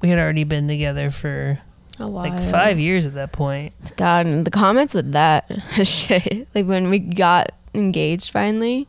[0.00, 1.58] we had already been together for
[1.98, 2.28] A while.
[2.30, 3.72] like five years at that point.
[3.96, 5.50] God, and the comments with that
[5.84, 6.46] shit.
[6.54, 8.86] Like when we got engaged finally.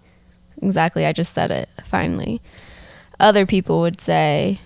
[0.62, 1.70] Exactly, I just said it.
[1.86, 2.41] Finally.
[3.20, 4.60] Other people would say,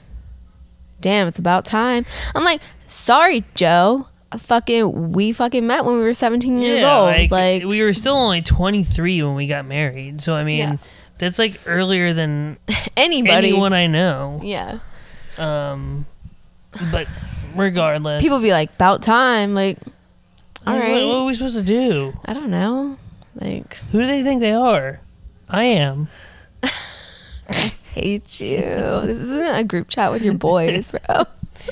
[1.01, 2.05] Damn, it's about time.
[2.35, 4.07] I'm like, sorry, Joe.
[4.31, 7.07] I fucking we fucking met when we were 17 years yeah, old.
[7.07, 10.21] like, Like, we were still only twenty three when we got married.
[10.21, 10.75] So I mean, Yeah.
[11.17, 12.57] that's like earlier than
[12.97, 13.49] anybody.
[13.49, 14.39] anyone I know.
[14.43, 14.79] Yeah.
[15.37, 16.05] Um,
[16.91, 17.07] but
[17.55, 19.53] regardless, People be like, about time.
[19.53, 19.77] Like,
[20.65, 20.91] all like, right.
[20.91, 22.13] what, what are we supposed to do?
[22.25, 22.97] I don't know.
[23.35, 24.99] Like, Who do they think they are?
[25.49, 26.07] I am.
[26.63, 26.69] I
[27.93, 28.57] hate you.
[28.57, 31.23] this isn't a group chat with your boys, bro.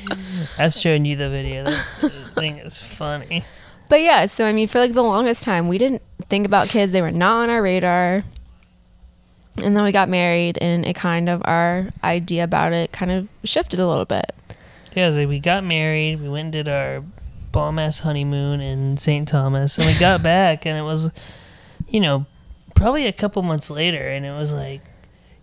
[0.57, 1.65] I've shown you the video.
[1.65, 3.43] That thing is funny.
[3.89, 6.91] But yeah, so I mean, for like the longest time, we didn't think about kids.
[6.91, 8.23] They were not on our radar.
[9.57, 13.27] And then we got married, and it kind of our idea about it kind of
[13.43, 14.33] shifted a little bit.
[14.95, 17.03] Yeah, it was like we got married, we went and did our
[17.51, 19.27] bomb ass honeymoon in St.
[19.27, 21.11] Thomas, and we got back, and it was,
[21.87, 22.25] you know,
[22.75, 24.81] probably a couple months later, and it was like,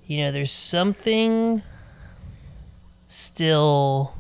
[0.07, 1.63] you know, there's something
[3.09, 4.15] still,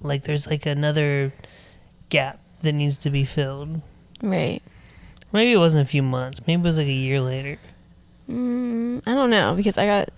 [0.00, 1.32] like, there's like another
[2.08, 3.80] gap that needs to be filled.
[4.22, 4.60] Right.
[5.32, 7.58] Maybe it wasn't a few months, maybe it was like a year later.
[8.30, 10.08] Mm, I don't know because I got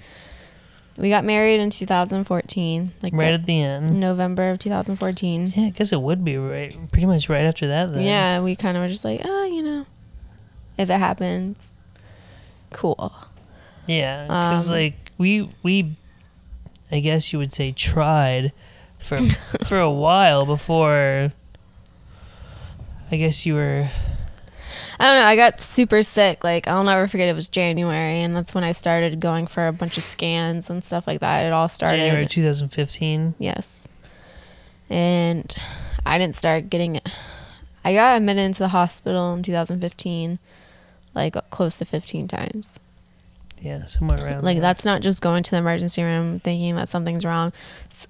[0.96, 3.98] we got married in 2014, like right the- at the end.
[4.00, 5.52] November of 2014.
[5.56, 7.90] Yeah, I guess it would be right, pretty much right after that.
[7.90, 8.02] Then.
[8.02, 9.86] Yeah, we kind of were just like, oh, you know,
[10.78, 11.78] if it happens,
[12.72, 13.12] cool.
[13.86, 15.94] Yeah, because Um, like we we,
[16.90, 18.52] I guess you would say tried
[18.98, 19.18] for
[19.64, 21.32] for a while before.
[23.10, 23.88] I guess you were
[24.98, 25.26] I don't know.
[25.26, 26.44] I got super sick.
[26.44, 27.28] Like I'll never forget.
[27.28, 30.82] It was January, and that's when I started going for a bunch of scans and
[30.82, 31.44] stuff like that.
[31.44, 31.96] It all started.
[31.96, 33.34] January 2015.
[33.38, 33.88] Yes.
[34.90, 35.54] And
[36.06, 37.00] I didn't start getting
[37.84, 40.38] I got admitted into the hospital in 2015
[41.14, 42.80] like close to 15 times.
[43.60, 44.44] Yeah, somewhere around.
[44.44, 44.62] Like there.
[44.62, 47.52] that's not just going to the emergency room thinking that something's wrong.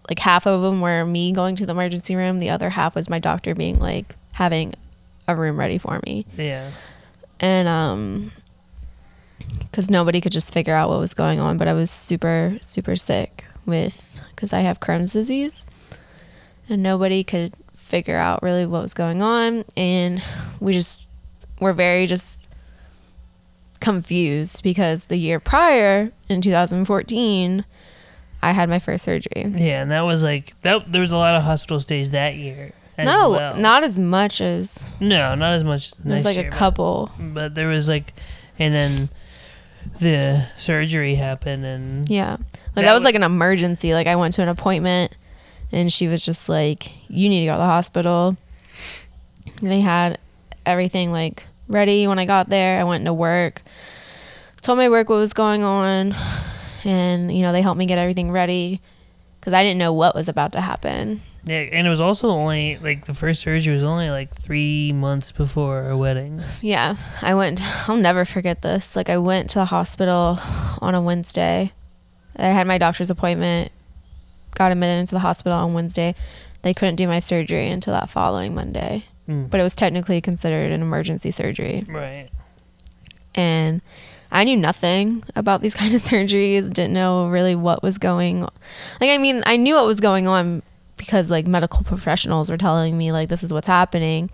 [0.09, 3.09] Like half of them were me going to the emergency room, the other half was
[3.09, 4.73] my doctor being like having
[5.27, 6.27] a room ready for me.
[6.37, 6.71] Yeah,
[7.41, 8.33] And um
[9.73, 12.97] cuz nobody could just figure out what was going on, but I was super super
[12.97, 14.03] sick with
[14.37, 15.67] cuz I have Crohn's disease.
[16.69, 20.23] And nobody could figure out really what was going on and
[20.61, 21.11] we just
[21.61, 22.49] were very just
[23.81, 27.65] confused because the year prior in 2014
[28.43, 29.45] I had my first surgery.
[29.57, 30.91] yeah, and that was like that.
[30.93, 32.73] There was a lot of hospital stays that year.
[32.97, 33.57] As Not a, well.
[33.57, 35.87] not as much as no, not as much.
[35.87, 37.11] As the there's like year, a couple.
[37.19, 38.13] but there was like,
[38.59, 39.09] and then
[40.01, 42.33] the surgery happened, and Yeah.
[42.33, 42.41] Like
[42.75, 43.95] That that, was would- like an emergency.
[43.95, 45.15] Like I went to an appointment
[45.73, 48.37] and she was just like, You need to go to the hospital.
[49.61, 50.19] And they had
[50.67, 52.81] everything like ready when I got there.
[52.81, 53.63] I went to work.
[54.63, 56.15] Told my work what was going on
[56.85, 58.81] and you know, they helped me get everything ready
[59.45, 61.21] because I didn't know what was about to happen.
[61.45, 65.33] yeah, and it was also only like the first surgery was only like three months
[65.33, 66.43] before our wedding.
[66.63, 67.61] Yeah, I went.
[67.89, 68.97] I'll never forget this.
[68.97, 70.39] Like I went to the hospital
[70.81, 71.73] on a Wednesday.
[72.37, 73.71] I had my doctor's appointment.
[74.55, 76.15] Got admitted into the hospital on Wednesday.
[76.63, 79.51] They couldn't do my surgery until that following Monday, Mm.
[79.51, 81.85] but it was technically considered an emergency surgery.
[81.89, 82.29] Right.
[83.35, 83.83] And
[84.35, 86.65] I knew nothing about these kind of surgeries.
[86.73, 88.43] Didn't know really what was going.
[88.43, 88.53] on.
[89.01, 90.63] Like I mean, I knew what was going on
[90.97, 94.31] because like medical professionals were telling me like this is what's happening.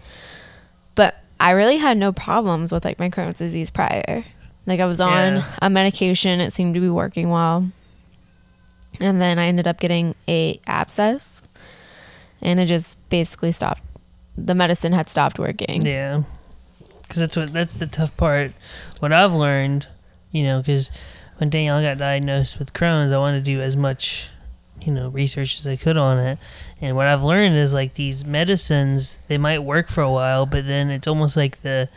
[0.94, 4.24] But I really had no problems with like my Crohn's disease prior.
[4.66, 5.44] Like I was on Yeah.
[5.62, 7.70] a medication, it seemed to be working well.
[9.00, 11.42] And then I ended up getting a abscess
[12.42, 13.82] and it just basically stopped.
[14.36, 15.84] The medicine had stopped working.
[15.86, 16.22] Yeah,
[17.10, 18.52] because that's what that's the tough part.
[19.00, 19.88] What I've learned,
[20.30, 20.92] you know, because
[21.38, 24.30] when Danielle got diagnosed with Crohn's, I wanted to do as much,
[24.80, 26.38] you know, research as I could on it.
[26.80, 30.68] And what I've learned is like these medicines, they might work for a while, but
[30.68, 31.88] then it's almost like the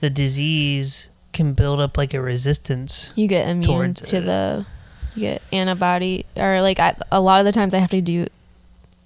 [0.00, 3.14] the disease can build up like a resistance.
[3.16, 4.20] you get immune to it.
[4.20, 4.66] the
[5.14, 8.26] you get antibody or like I, a lot of the times I have to do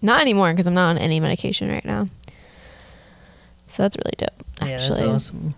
[0.03, 2.09] not anymore because I'm not on any medication right now.
[3.75, 4.31] So that's really dope.
[4.61, 5.01] Actually.
[5.07, 5.55] Yeah, that's awesome.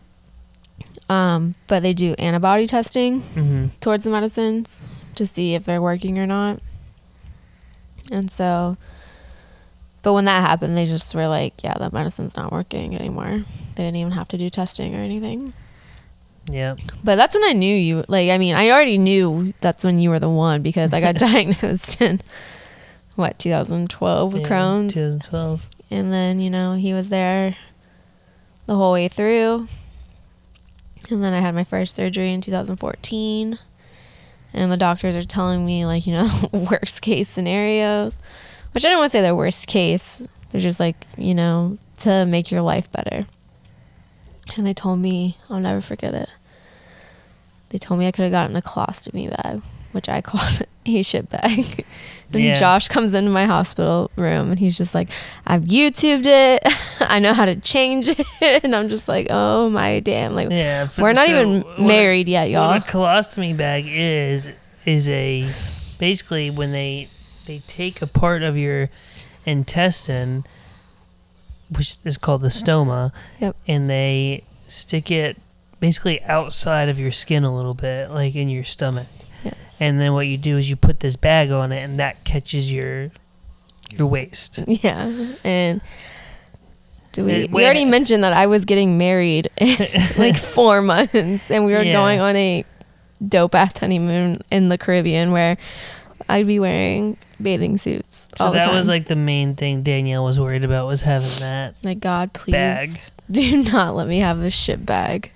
[1.11, 4.83] um, but they do antibody testing hmm towards the medicines
[5.17, 6.61] to see if they're working or not.
[8.11, 8.77] And so,
[10.03, 13.83] but when that happened, they just were like, "Yeah, that medicine's not working anymore." They
[13.83, 15.53] didn't even have to do testing or anything.
[16.49, 16.77] Yeah.
[17.05, 18.05] But that's when I knew you.
[18.09, 21.15] Like, I mean, I already knew that's when you were the one because I got
[21.17, 22.21] diagnosed in
[23.17, 25.67] what 2012 with yeah, Crohn's, 2012.
[25.91, 27.57] and then you know he was there
[28.67, 29.69] the whole way through.
[31.11, 33.59] And then I had my first surgery in 2014,
[34.53, 38.19] and the doctors are telling me like you know worst case scenarios,
[38.73, 40.27] which I don't want to say they're worst case.
[40.51, 43.27] They're just like you know to make your life better.
[44.57, 46.29] And they told me I'll never forget it.
[47.69, 51.31] They told me I could have gotten a colostomy bag, which I called a shit
[51.31, 51.85] bag.
[52.33, 52.55] and Yeah.
[52.55, 55.09] Josh comes into my hospital room and he's just like,
[55.47, 56.63] I've YouTubed it.
[57.01, 58.27] I know how to change it.
[58.65, 60.35] and I'm just like, oh my damn.
[60.35, 60.89] Like, Yeah.
[60.99, 62.69] we're not so even what a- married yet, y'all.
[62.73, 64.51] What a colostomy bag is
[64.85, 65.49] is a
[65.99, 67.09] basically when they
[67.47, 68.91] they take a part of your
[69.45, 70.45] intestine,
[71.71, 73.57] which is called the stoma, Yep.
[73.69, 75.37] and they stick it
[75.81, 79.07] basically outside of your skin a little bit, like in your stomach.
[79.79, 79.81] Yes.
[79.81, 82.71] And then what you do is you put this bag on it, and that catches
[82.73, 83.11] your
[83.91, 84.59] your waist.
[84.67, 85.13] Yeah,
[85.45, 85.81] and
[87.13, 87.33] do we?
[87.33, 87.91] Wait, we already wait.
[87.91, 89.77] mentioned that I was getting married in
[90.19, 91.93] like four months, and we were Yeah.
[91.93, 92.65] going on a
[93.27, 95.57] dope ass honeymoon in the Caribbean where
[96.29, 98.75] I'd be wearing bathing suits So all the that time.
[98.75, 102.53] was like the main thing Danielle was worried about was having that like God, please
[102.53, 103.01] bag.
[103.31, 105.31] do not let me have this shit bag.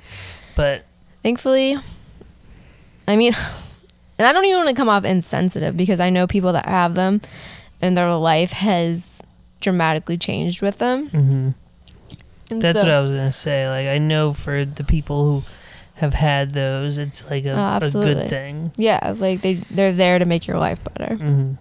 [0.57, 0.85] But
[1.23, 1.77] Thankfully,
[3.09, 3.33] I mean,
[4.21, 6.95] and I don't even want to come off insensitive because I know people that have
[6.95, 7.23] them,
[7.81, 9.23] and their life has
[9.63, 11.09] dramatically changed with them.
[11.09, 11.55] mhm.
[12.61, 13.67] That's so- what I was gonna say.
[13.69, 15.43] Like I know for the people who
[15.95, 18.73] have had those, it's like a, Oh, a good thing.
[18.77, 21.15] Yeah, like they they're there to make your life better.
[21.15, 21.53] hmm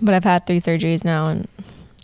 [0.00, 1.46] But I've had three surgeries now and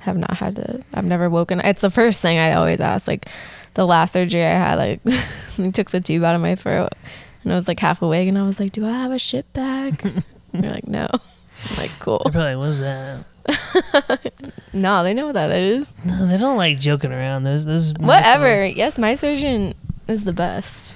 [0.02, 0.84] have not had to.
[0.94, 1.60] I've never woken.
[1.64, 3.08] It's the first thing I always ask.
[3.08, 3.26] Like
[3.74, 5.00] the last surgery I had, like
[5.58, 6.92] they took the tube out of my throat,
[7.44, 9.52] and I was like half awake, and I was like, "Do I have a shit
[9.52, 9.96] bag?"
[10.52, 12.22] they're like, "No." I'm like, cool.
[12.24, 13.24] It probably was that.
[14.72, 15.92] No, they know what that is.
[16.04, 17.44] No, they don't like joking around.
[17.44, 18.64] Those those Whatever.
[18.66, 19.74] Yes, my surgeon
[20.06, 20.94] is the best.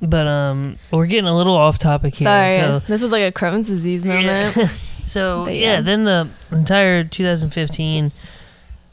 [0.00, 2.26] But um, we're getting a little off topic here.
[2.26, 4.54] Sorry, So, this was like a Crohn's disease moment.
[5.06, 5.74] so But yeah.
[5.74, 5.80] yeah.
[5.80, 8.12] then the entire 2015,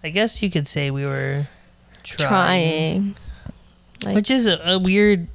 [0.04, 1.48] I guess you could say we were
[2.04, 3.16] trying, Trying.
[4.04, 5.28] Like, which is a, a weird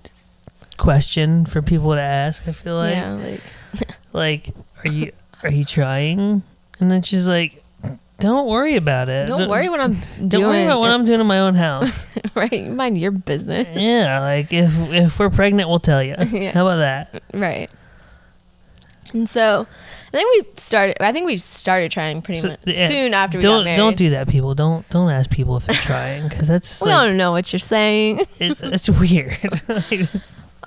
[0.81, 2.49] question for people to ask.
[2.49, 3.40] I feel like, yeah, like
[4.12, 5.12] like, are you
[5.45, 6.43] are you trying?
[6.81, 7.62] And then she's like,
[8.19, 9.29] "Don't worry about it.
[9.29, 10.47] don't worry what I'm Don't doing.
[10.49, 12.07] worry about what I'm doing in my own house.
[12.35, 13.69] right, mind your business.
[13.77, 16.16] yeah, like if if we're pregnant, we'll tell you.
[16.33, 16.53] Yeah.
[16.53, 17.23] How about that?
[17.35, 17.71] Right.
[19.12, 20.97] And so, I think we started.
[21.03, 23.77] I think we started trying pretty So, much yeah, soon after we don't got married.
[23.77, 24.55] don't do that, people.
[24.55, 27.59] Don't don't ask people if they're trying because that's We like, don't know what you're
[27.59, 28.25] saying.
[28.38, 29.37] it's it's weird.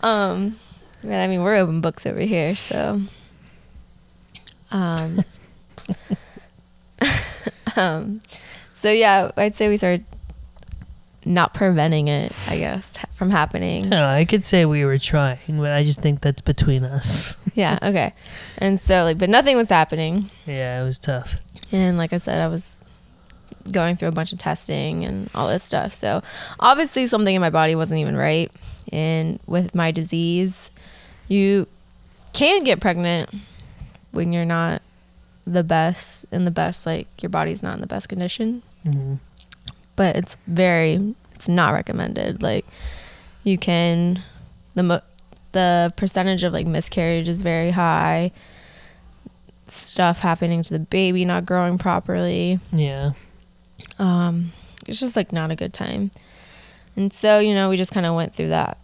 [0.04, 0.58] Um,
[1.02, 3.02] but I mean, we're open books over here, so.
[4.72, 5.24] Um.
[7.76, 8.22] um.
[8.74, 10.06] So yeah, I'd say we started
[11.26, 13.90] not preventing it, I guess, from happening.
[13.90, 17.38] no, I could say we were trying, but I just think that's between us.
[17.56, 17.80] yeah.
[17.82, 18.14] Okay.
[18.58, 20.30] And so like, but nothing was happening.
[20.46, 21.40] Yeah, it was tough.
[21.72, 22.84] And like I said, I was
[23.72, 25.94] going through a bunch of testing and all this stuff.
[25.94, 26.22] So
[26.60, 28.52] obviously, something in my body wasn't even right.
[28.92, 30.72] And with my disease,
[31.28, 31.68] you
[32.34, 33.30] can get pregnant
[34.12, 34.82] when you're not
[35.46, 38.62] the best in the best, like your body's not in the best condition.
[38.84, 39.16] hmm
[39.96, 42.42] But it's very, it's not recommended.
[42.42, 42.66] Like
[43.44, 44.22] you can,
[44.76, 45.02] the mo-
[45.52, 48.32] the percentage of like miscarriage is very high.
[49.68, 53.12] Stuff happening to the baby not growing properly Yeah,
[53.98, 54.52] um,
[54.88, 56.12] it's just like not a good time.
[56.96, 58.78] And so, you know, we just kind of went through that,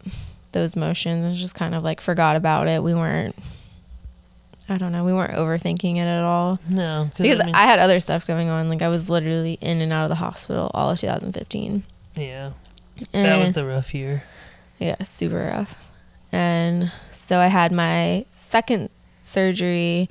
[0.52, 2.82] those motions and just kind of like forgot about it.
[2.82, 3.36] We weren't,
[4.68, 6.60] I don't know, we weren't overthinking it at all.
[6.70, 8.68] no, Because I I, had other stuff going on.
[8.70, 11.84] Like I was literally in and out of the hospital all of 2015.
[12.16, 12.52] yeah,
[13.14, 14.24] And that was the rough year.
[14.80, 15.86] yeah, super rough.
[16.32, 18.90] And so I had my second
[19.22, 20.10] surgery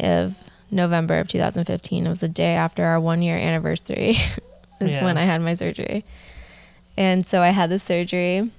[0.00, 0.36] of
[0.70, 2.06] November of 2015.
[2.06, 4.16] It was the day after our one year anniversary.
[4.80, 5.04] is Yeah.
[5.04, 6.04] when I had my surgery.
[6.96, 8.50] And so I had the surgery.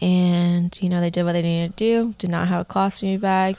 [0.00, 2.14] And, you know, they did what they needed to do.
[2.18, 3.56] Did not have a colostomy bag.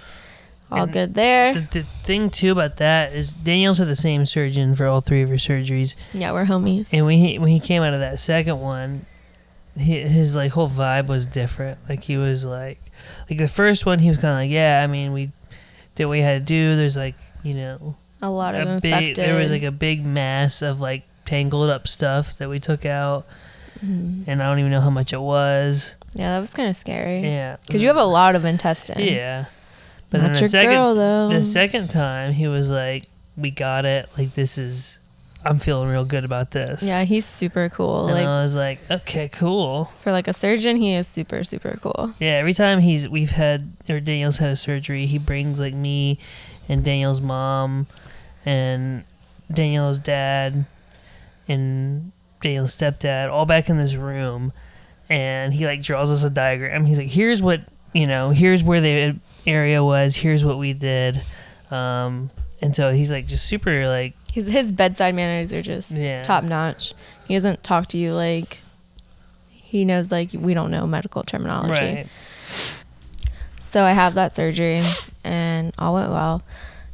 [0.72, 1.54] All And good there.
[1.54, 5.22] The, the thing too about that is Danielle's had the same surgeon for all three
[5.22, 6.88] of her surgeries, yeah, we're homies.
[6.94, 9.06] and when he when he came out of that second one,
[9.78, 11.78] he, his like whole vibe was different.
[11.90, 12.80] Like he was like,
[13.30, 15.32] like the first one he was kind of like, yeah, I mean we
[15.96, 16.78] did what we had to do.
[16.78, 20.62] There's like you know A lot of a big there was like a big mass
[20.62, 23.26] of like tangled up stuff that we took out,
[23.86, 24.24] Mhm.
[24.28, 25.96] and I don't even know how much it was.
[26.14, 27.22] Yeah, that was kind of scary.
[27.22, 29.00] Yeah, Because you have a lot of intestine.
[29.00, 29.46] yeah.
[30.10, 31.30] But Not then the second girl, though.
[31.30, 34.10] the second time he was like, "We got it.
[34.18, 35.00] Like this is,
[35.46, 38.08] I'm feeling real good about this." Yeah, he's super cool.
[38.08, 41.80] And like I was like, "Okay, cool." for like a surgeon, he is super super
[41.82, 42.12] cool.
[42.20, 42.32] Yeah.
[42.44, 46.20] Every time he's we've had or Daniel's had a surgery, he brings like me
[46.68, 47.88] and Daniel's mom
[48.46, 49.04] and
[49.50, 50.66] Daniel's dad
[51.52, 54.52] and Daniel's stepdad all back in this room,
[55.10, 56.86] and he like draws us a diagram.
[56.86, 57.62] He's like, "Here's what
[57.94, 58.30] you know.
[58.32, 60.16] Here's where the area was.
[60.16, 61.22] Here's what we did."
[61.70, 62.30] Um,
[62.62, 66.24] and so he's like just super like His his bedside manners are just Yeah.
[66.24, 66.94] top notch.
[67.28, 68.60] He doesn't talk to you like
[69.50, 71.80] he knows like we don't know medical terminology.
[71.80, 72.08] right.
[73.60, 74.82] So I have that surgery
[75.24, 76.42] and all went well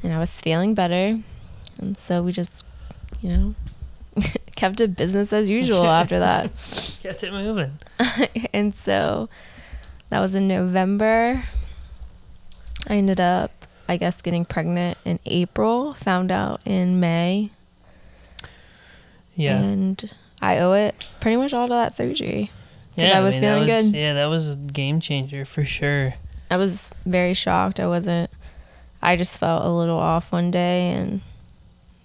[0.04, 1.18] and I was feeling better.
[1.80, 2.64] And so we just,
[3.22, 3.56] you know,
[4.58, 6.52] kept it business as usual after that.
[7.02, 7.72] Kept it moving.
[8.54, 9.30] and so
[10.10, 11.44] that was in November.
[12.90, 13.52] I ended up,
[13.88, 15.94] I guess, getting pregnant in April.
[15.94, 17.50] Found out in May,
[19.36, 19.62] Yeah.
[19.62, 22.52] and I owe it pretty much all to that surgery.
[22.96, 23.96] yeah, I was that feeling was- good.
[23.96, 26.16] Yeah, that was a game changer for sure.
[26.50, 27.80] I was very shocked.
[27.80, 28.30] I wasn't.
[29.02, 31.22] I just felt a little off one day, and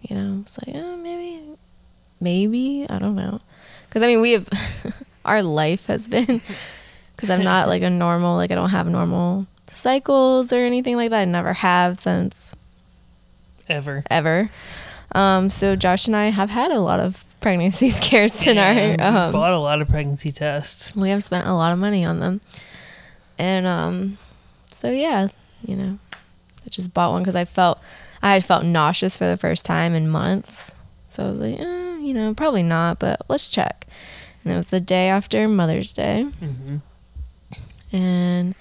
[0.02, 1.41] you know, it's like, oh, maybe,
[2.22, 3.40] maybe I don't know,
[3.88, 4.48] because I mean, we have
[5.24, 6.40] our life has been
[7.16, 11.10] because I'm not like a normal, like I don't have normal cycles or anything like
[11.10, 11.20] that.
[11.20, 12.54] I never have since
[13.68, 14.04] Ever.
[14.10, 14.50] ever.
[15.14, 19.26] Um, so Josh and I have had a lot of pregnancy scares in Yeah, our.
[19.26, 20.94] Um, bought a lot of pregnancy tests.
[20.96, 22.40] we have spent a lot of money on them
[23.38, 24.16] and um
[24.70, 25.26] so yeah
[25.66, 25.98] you know
[26.64, 27.78] i just bought one because i felt
[28.22, 30.74] i had felt nauseous for the first time in months
[31.08, 31.64] so i was like eh,
[32.02, 33.86] you know probably not but let's check
[34.44, 36.76] and it was the day after mother's day hmm
[37.92, 38.54] and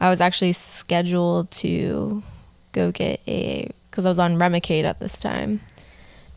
[0.00, 2.22] i was actually scheduled to
[2.72, 5.60] go get a because i was on remicade at this time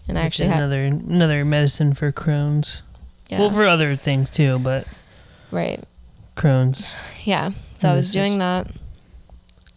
[0.08, 2.82] and i actually had another another medicine for Crohn's.
[3.30, 4.88] yeah Well, for other things too, but
[5.52, 5.80] right
[6.36, 6.94] Crohn's.
[7.26, 7.52] Yeah.
[7.80, 8.68] So I was doing that.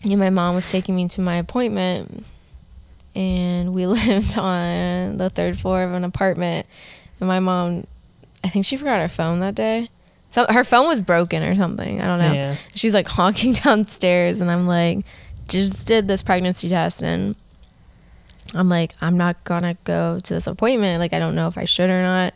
[0.04, 2.24] And my mom was taking me to my appointment.
[3.14, 6.66] And we lived on the third floor of an apartment.
[7.20, 7.86] And my mom,
[8.42, 9.88] I think she forgot her phone that day.
[10.30, 12.00] So her phone was broken or something.
[12.00, 12.32] I don't know.
[12.32, 12.56] Yeah.
[12.74, 14.40] She's like honking downstairs.
[14.40, 15.04] And I'm like,
[15.48, 17.02] just did this pregnancy test.
[17.02, 17.36] And
[18.54, 21.00] I'm like, I'm not to go to this appointment.
[21.00, 22.34] Like, I don't know if I should or not.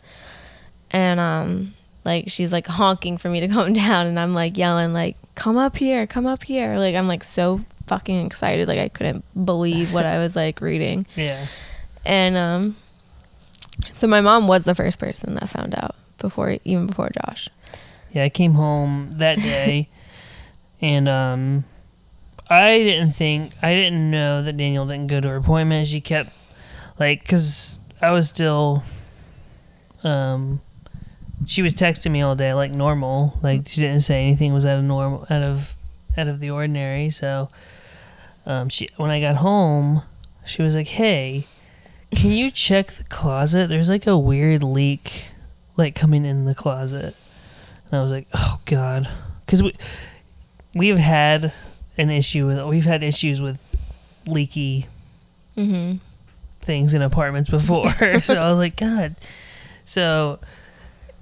[0.91, 1.73] And, um,
[2.07, 5.57] like she's like honking for me to come down and I'm like yelling like come
[5.57, 9.93] up here come up here like I'm like so fucking excited like I couldn't believe
[9.93, 11.45] what I was like reading Yeah.
[12.05, 12.75] and um
[13.93, 17.47] so my mom was the first person that found out before even before Josh
[18.11, 19.87] Yeah, I came home that day,
[20.81, 21.63] and um,
[22.49, 25.87] I didn't think I didn't know that Daniel didn't go to her appointment.
[25.87, 26.31] She kept
[26.99, 28.83] like, cause I was still,
[30.03, 30.59] um,
[31.45, 33.37] she was texting me all day like normal.
[33.43, 35.73] Like she didn't say anything was out of normal, out of
[36.17, 37.09] out of the ordinary.
[37.11, 37.49] So,
[38.47, 40.01] um, she when I got home,
[40.45, 41.45] she was like, "Hey,
[42.11, 43.69] can you check the closet?
[43.69, 45.25] There's like a weird leak,
[45.77, 47.15] like coming in the closet."
[47.85, 49.07] And I was like, "Oh God,"
[49.45, 49.75] because we
[50.73, 51.53] we've had
[51.99, 53.63] an issue with we've had issues with
[54.25, 54.87] leaky
[55.55, 55.97] mm-hmm
[56.67, 57.91] things in apartments before.
[58.21, 59.15] so I was like, God.
[59.85, 60.37] So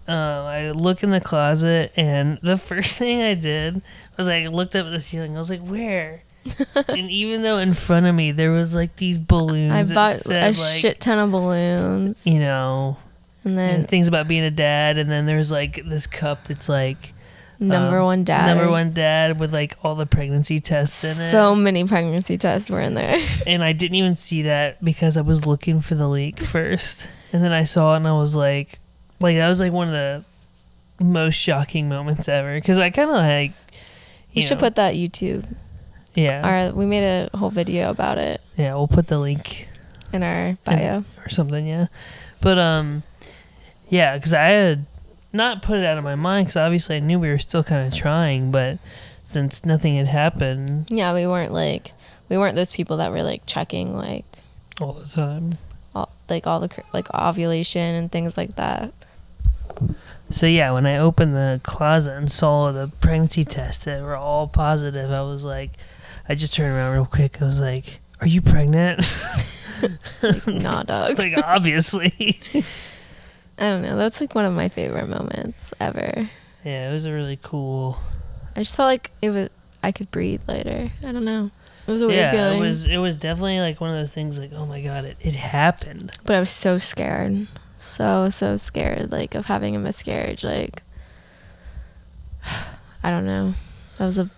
[0.09, 3.82] um, I look in the closet, and the first thing I did
[4.17, 5.38] was I looked up at the ceiling.
[5.38, 6.23] I was like, Where?
[6.88, 10.43] and even though in front of me there was like these balloons, I bought said,
[10.43, 12.26] a like, shit ton of balloons.
[12.26, 12.98] you know,
[13.43, 17.14] and then things about being a dad, and then there's like this cup that's like
[17.60, 18.48] number um, one dad.
[18.48, 21.32] number one dad with like all the pregnancy tests in it.
[21.32, 23.22] so many pregnancy tests were in there.
[23.48, 27.43] And I didn't even see that because I was looking for the leak first, and
[27.43, 28.80] then I saw it and I was like,
[29.20, 30.24] like that was like one of the
[31.04, 32.56] most shocking moments ever.
[32.56, 33.52] Because I kind of like.
[34.32, 35.46] you should put that YouTube
[36.16, 36.68] yeah.
[36.70, 38.41] Our we made a whole video about it.
[38.57, 39.68] Yeah we'll put the link
[40.13, 41.03] in our bio.
[41.26, 41.88] or something yeah,
[42.41, 43.03] but um
[43.89, 44.86] yeah because I had
[45.34, 47.86] not put it out of my mind because obviously I knew we were still kind
[47.88, 48.80] of trying but
[49.24, 51.91] since nothing had happened Yeah, we weren't like
[52.30, 54.26] we weren't those people that were like checking like
[54.82, 55.57] all the time.
[55.93, 58.91] all, like all the like ovulation and things like that.
[60.32, 64.47] So yeah, when I opened the closet and saw the pregnancy tests that were all
[64.47, 65.70] positive, I was like,
[66.28, 67.41] I just turned around real quick.
[67.41, 68.99] I was like, "Are you pregnant?"
[70.21, 71.17] Like, nah, dog.
[71.17, 72.39] like obviously.
[73.57, 73.95] I don't know.
[73.95, 76.30] That's like one of my favorite moments ever.
[76.63, 77.97] yeah, it was a really cool.
[78.55, 79.49] I just felt like it was
[79.84, 80.89] I could breathe later.
[81.05, 81.51] I don't know.
[81.88, 82.57] It was a weird yeah, feeling.
[82.57, 82.88] it was.
[82.88, 84.39] It was definitely like one of those things.
[84.39, 86.11] Like, oh my god, it, it happened.
[86.26, 87.47] but I was so scared.
[87.78, 90.82] So so scared like of having a miscarriage like
[93.03, 93.53] I don't know.
[93.97, 94.30] That was a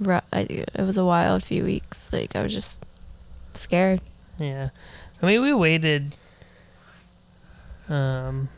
[0.00, 2.12] it was a wild few weeks.
[2.12, 2.84] Like I was just
[3.54, 4.00] scared.
[4.38, 4.68] Yeah,
[5.22, 6.14] I mean, we waited.
[7.88, 8.48] Um,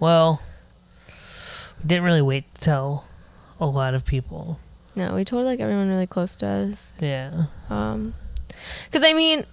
[0.00, 0.42] well,
[1.82, 3.04] we didn't really wait to tell
[3.60, 4.58] a lot of people.
[4.96, 7.00] No, we told like everyone really close to us.
[7.00, 7.44] Yeah.
[7.70, 8.14] Um,
[8.86, 9.44] because I mean,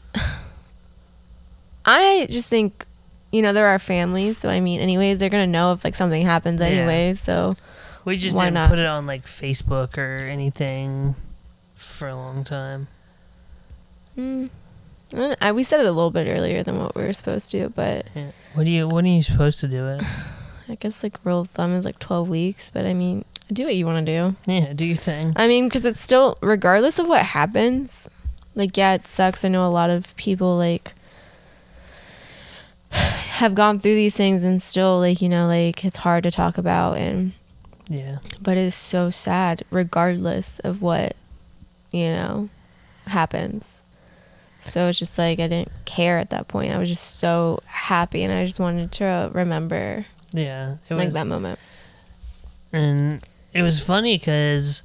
[1.86, 2.86] I just think,
[3.32, 4.38] you know, there are families.
[4.40, 6.68] So I mean, anyways, they're gonna know if like something happens Yeah.
[6.68, 7.14] anyway.
[7.14, 7.56] So
[8.06, 8.70] We just Why didn't not?
[8.70, 11.16] put it on like Facebook or anything
[11.98, 12.88] for a long time.
[14.18, 14.50] mm,
[15.42, 18.08] I, we said it a little bit earlier than what we were supposed to, but
[18.16, 18.32] Yeah.
[18.54, 18.88] What do you?
[18.88, 20.04] When are you supposed to do it?
[20.70, 23.76] I guess like rule of thumb is like 12 weeks, but I mean, do what
[23.76, 24.36] you want to do.
[24.52, 25.34] Yeah, do your thing.
[25.38, 28.10] I mean, because it's still, regardless of what happens,
[28.54, 29.46] like, yeah, it sucks.
[29.46, 30.92] I know a lot of people, like,
[32.92, 36.58] have gone through these things and still, like, you know, like, it's hard to talk
[36.58, 36.98] about.
[36.98, 37.32] And,
[37.88, 38.18] Yeah.
[38.42, 41.16] but it's so sad, regardless of what,
[41.92, 42.50] you know,
[43.06, 43.82] happens.
[44.64, 46.74] So it's just like, I didn't care at that point.
[46.74, 50.76] I was just so happy and I just wanted to remember, Yeah.
[50.90, 51.58] It like, that moment.
[52.74, 54.82] and it was funny because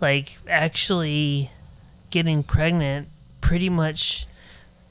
[0.00, 1.50] like actually
[2.10, 3.08] getting pregnant
[3.42, 4.26] pretty much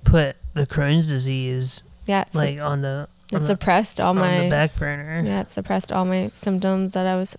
[0.03, 4.41] put the Crohn's disease Yeah, like on the it on suppressed all on my.
[4.45, 5.23] the back burner.
[5.25, 7.35] Yeah, it suppressed all my symptoms that I was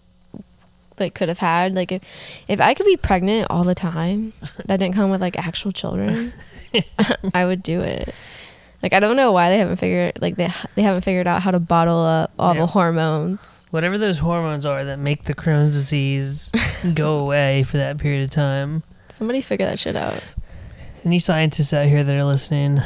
[0.99, 1.75] like could have had.
[1.75, 2.03] Like if
[2.49, 4.33] if I could be pregnant all the time,
[4.67, 6.33] that didn't come with like actual children,
[7.35, 8.15] I would do it.
[8.83, 11.51] Like I don't know why they haven't figured like they they haven't figured out how
[11.51, 12.61] to bottle up all Yeah.
[12.61, 13.65] the hormones.
[13.71, 16.53] Whatever those hormones are that make the Crohn's disease
[16.95, 18.83] go away for that period of time.
[19.09, 20.23] Somebody figure that shit out.
[21.05, 22.81] Any scientists out here that are listening,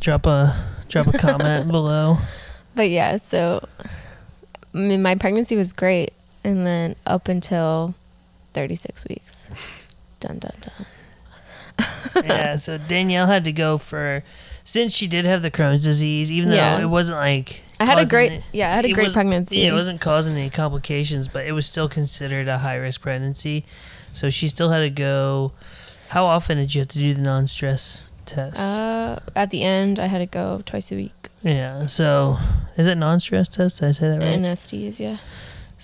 [0.00, 0.56] drop a
[0.88, 2.18] drop a comment below.
[2.74, 3.66] But yeah, so
[4.74, 6.12] I mean, my pregnancy was great,
[6.46, 7.94] and then up until
[8.52, 9.50] thirty six weeks,
[10.20, 10.86] dun dun dun.
[12.24, 14.22] yeah, so Danielle had to go for
[14.64, 16.80] since she did have the Crohn's disease, even though Yeah.
[16.80, 19.58] it wasn't like I had a great it- yeah, I had a great was- pregnancy.
[19.58, 23.64] Yeah, it wasn't causing any complications, but it was still considered a high risk pregnancy.
[24.12, 25.52] So she still had to go.
[26.08, 28.58] How often did you have to do the non stress test?
[28.58, 31.12] Uh, at the end, I had to go twice a week.
[31.42, 31.86] yeah.
[31.86, 32.38] So
[32.78, 33.80] is it non stress test?
[33.80, 34.38] Did I say that right?
[34.38, 35.18] NSTs, yeah.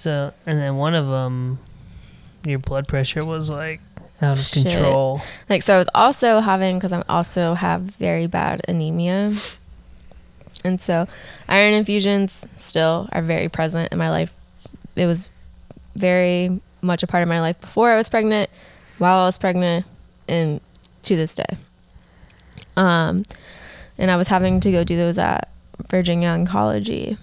[0.02, 1.60] So and then one of them,
[2.44, 3.80] your blood pressure was like
[4.20, 4.66] out of Shit.
[4.66, 5.20] control.
[5.48, 9.32] Like, so I was also having, because I also have very bad anemia.
[10.64, 11.06] And so
[11.48, 14.34] iron infusions still are very present in my life.
[14.96, 15.28] It was
[15.94, 18.50] very much a part of my life before I was pregnant,
[18.98, 19.86] while I was pregnant,
[20.28, 20.60] and
[21.02, 21.56] to this day.
[22.76, 23.22] Um,
[23.98, 25.48] and I was having to go do those at
[25.88, 27.18] Virginia Oncology.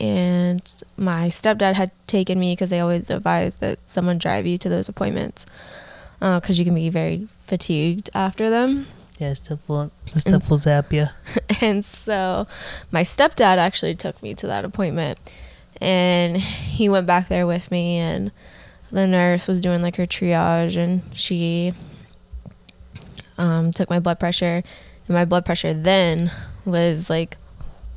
[0.00, 0.62] And
[0.96, 4.88] my stepdad had taken me because they always advise that someone drive you to those
[4.88, 5.44] appointments
[6.20, 8.86] because you can be very fatigued after them.
[9.18, 11.08] Yeah, stuff will stuff will zap you.
[11.60, 12.46] And so
[12.92, 15.18] my stepdad actually took me to that appointment
[15.80, 18.30] and he went back there with me and
[18.92, 21.72] the nurse was doing like her triage and she
[23.38, 24.62] um, took my blood pressure
[25.06, 26.30] and my blood pressure then
[26.64, 27.36] was like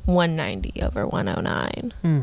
[0.06, 2.20] 190 over 109 Hmm.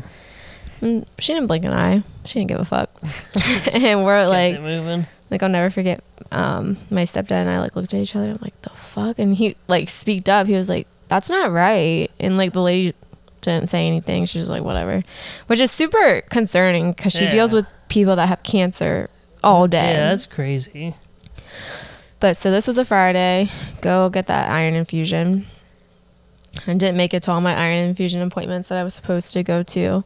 [0.80, 2.90] and she didn't blink an eye she didn't give a fuck
[3.74, 5.06] and we're like moving.
[5.30, 6.02] like I'll never forget.
[6.32, 8.30] Um, my stepdad and I like looked at each other.
[8.30, 10.46] I'm like, the fuck, and he like speaked up.
[10.46, 12.94] He was like, "That's not right." And like the lady
[13.40, 14.26] didn't say anything.
[14.26, 15.02] She was like, "Whatever,"
[15.48, 19.10] which is super concerning because she deals with people that have cancer
[19.42, 19.92] all day.
[19.92, 20.94] Yeah, that's crazy.
[22.20, 23.50] But so this was a Friday.
[23.80, 25.46] Go get that iron infusion.
[26.66, 29.42] I didn't make it to all my iron infusion appointments that I was supposed to
[29.42, 30.04] go to.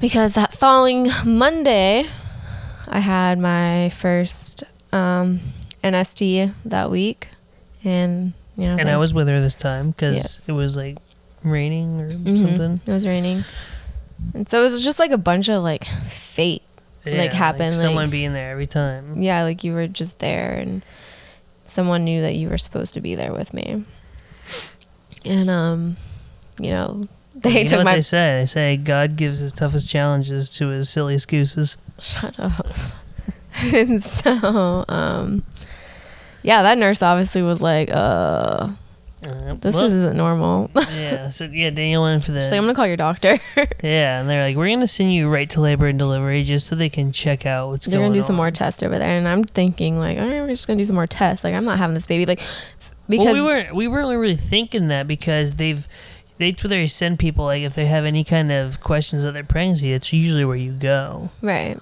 [0.00, 2.06] Because that following Monday,
[2.88, 5.40] I had my first um,
[5.84, 7.28] NST that week.
[7.84, 10.48] And, you know, And I thank- was with her this time because Yes.
[10.48, 10.96] it was like
[11.44, 12.42] raining or Mhm.
[12.46, 12.80] something.
[12.86, 13.44] It was raining.
[14.34, 16.62] And so it was just like a bunch of like fate.
[17.06, 19.20] Like, happened, like- someone being there every time.
[19.20, 20.82] Yeah, like you were just there and
[21.64, 23.84] someone knew that you were supposed to be there with me.
[25.24, 25.96] And um,
[26.58, 28.40] you know, they you know took what my they say?
[28.40, 31.76] They say God gives his toughest challenges to his silliest gooses.
[32.00, 32.66] shut up.
[33.74, 35.42] and so um
[36.42, 38.68] yeah, that nurse obviously was like, uh,
[39.26, 40.70] Uh, this well, isn't normal.
[40.94, 41.28] yeah.
[41.28, 43.38] So yeah, Daniel went for the She's like, I'm gonna call your doctor.
[43.82, 46.74] yeah, and they're like, we're gonna send you right to labor and delivery just so
[46.76, 48.00] they can check out what's They're going on.
[48.00, 50.48] They're gonna do some more tests over there, and I'm thinking like, all right, we're
[50.48, 51.44] just gonna do some more tests.
[51.44, 52.24] Like, I'm not having this baby.
[52.24, 52.40] Like,
[53.10, 55.86] because well, we weren't we weren't really thinking that because they've
[56.38, 59.92] they they send people like if they have any kind of questions of their pregnancy,
[59.92, 61.76] it's usually where you go right.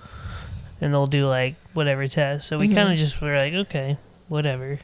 [0.81, 2.49] and they'll do like whatever test.
[2.49, 2.75] So we Mhm.
[2.75, 3.97] kind of just were like, okay,
[4.29, 4.81] whatever.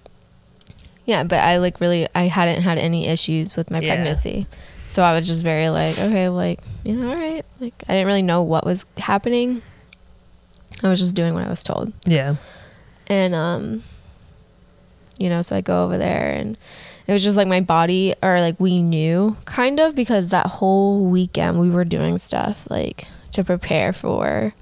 [1.06, 3.94] Yeah, but I like really I hadn't had any issues with my Yeah.
[3.94, 4.46] pregnancy.
[4.86, 7.44] So I was just very like, okay, like, you know, all right.
[7.58, 9.60] Like I didn't really know what was happening.
[10.82, 11.92] I was just doing what I was told.
[12.06, 12.36] Yeah,
[13.08, 13.82] And um
[15.18, 16.56] you know, so I go over there and
[17.06, 21.04] it was just like my body or like we knew kind of because that whole
[21.04, 24.54] weekend we were doing stuff like to prepare for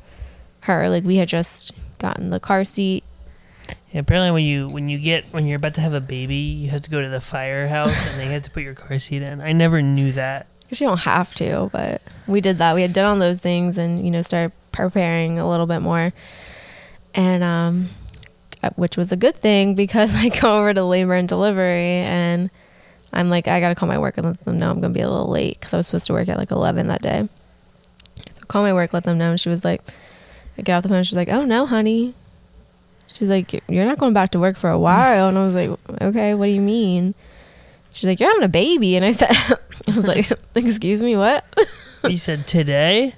[0.60, 0.88] her.
[0.88, 3.04] Like we had just gotten the car seat
[3.92, 6.70] Yeah, apparently when you when you get when you're about to have a baby, you
[6.70, 9.40] have to go to the firehouse and they have to put your car seat in.
[9.40, 10.46] I never knew that.
[10.68, 12.74] 'Cause you don't have to, but we did that.
[12.74, 16.12] We had done all those things and, you know, started preparing a little bit more.
[17.14, 17.90] And, um,
[18.62, 22.48] Uh, which was a good thing because I go over to labor and delivery and
[23.12, 24.96] I'm like, I got to call my work and let them know I'm going to
[24.98, 27.28] be a little late because I was supposed to work at like 11 that day.
[28.34, 29.30] So call my work, let them know.
[29.32, 29.82] And she was like,
[30.56, 31.02] I get off the phone.
[31.02, 32.14] She's like, oh no, honey.
[33.08, 35.28] She's like, "You're- you're not going back to work for a while.
[35.28, 37.14] And I was like, okay, what do you mean?
[37.92, 38.96] She's like, you're having a baby.
[38.96, 39.28] And I said,
[39.90, 41.44] I was like, excuse me, what?
[42.06, 43.14] He said today.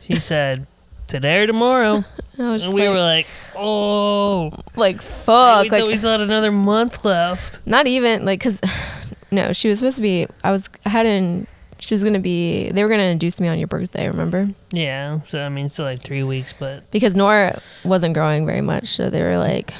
[0.00, 0.66] She said
[1.10, 2.04] today or tomorrow.
[2.38, 5.64] I was And we like, were like, oh, like, fuck.
[5.64, 7.66] we thought Like, we still had another month left.
[7.66, 8.60] not even like because
[9.30, 11.46] no she was supposed to be i was i had in
[11.78, 15.40] she was gonna be they were gonna induce me on your birthday remember Yeah, so
[15.44, 19.22] I mean, still like three weeks, but because nora wasn't growing very much so they
[19.22, 19.72] were like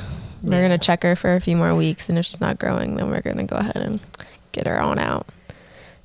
[0.42, 0.62] we're Yeah.
[0.62, 3.22] gonna check her for a few more weeks and if she's not growing then we're
[3.22, 4.00] gonna go ahead and
[4.52, 5.26] get her on out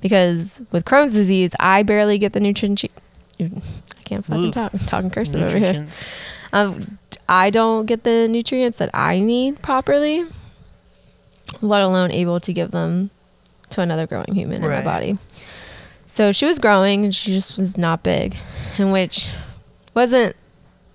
[0.00, 2.82] because with crohn's disease i barely get the nutrient
[3.40, 3.50] i
[4.06, 4.50] can't fucking Ooh.
[4.50, 6.06] talk I'm talking cursive over here nutrients.
[6.52, 6.98] um,
[7.28, 10.24] I don't get the nutrients that I need properly,
[11.60, 13.10] let alone able to give them
[13.70, 14.84] to another growing human in my Right.
[14.84, 15.18] body.
[16.06, 18.36] So she was growing and she just was not big,
[18.78, 19.28] and which
[19.94, 20.34] wasn't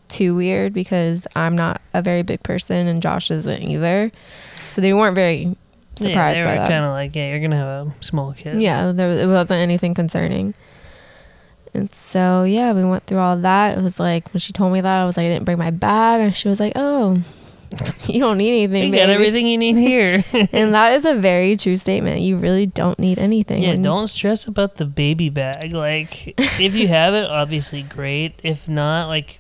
[0.08, 4.12] too weird because I'm not a very big person and Josh isn't either.
[4.70, 5.56] So they weren't very
[5.96, 6.70] surprised yeah, they by were that.
[6.70, 8.62] kind of like, yeah, you're gonna have a small kid.
[8.62, 10.54] Yeah, there it wasn't anything concerning.
[11.74, 13.78] And so yeah, we went through all that.
[13.78, 15.72] It was like when she told me that, I was like, I didn't bring my
[15.72, 17.22] bag, and she was like, Oh,
[18.08, 18.98] you don't need anything, you baby.
[18.98, 20.26] got everything you need here.
[20.52, 22.20] And that is a very true statement.
[22.22, 23.64] You really don't need anything.
[23.64, 25.72] yeah, don't stress about the baby bag.
[25.72, 28.34] Like, if you have it, obviously great.
[28.44, 29.40] If not, like,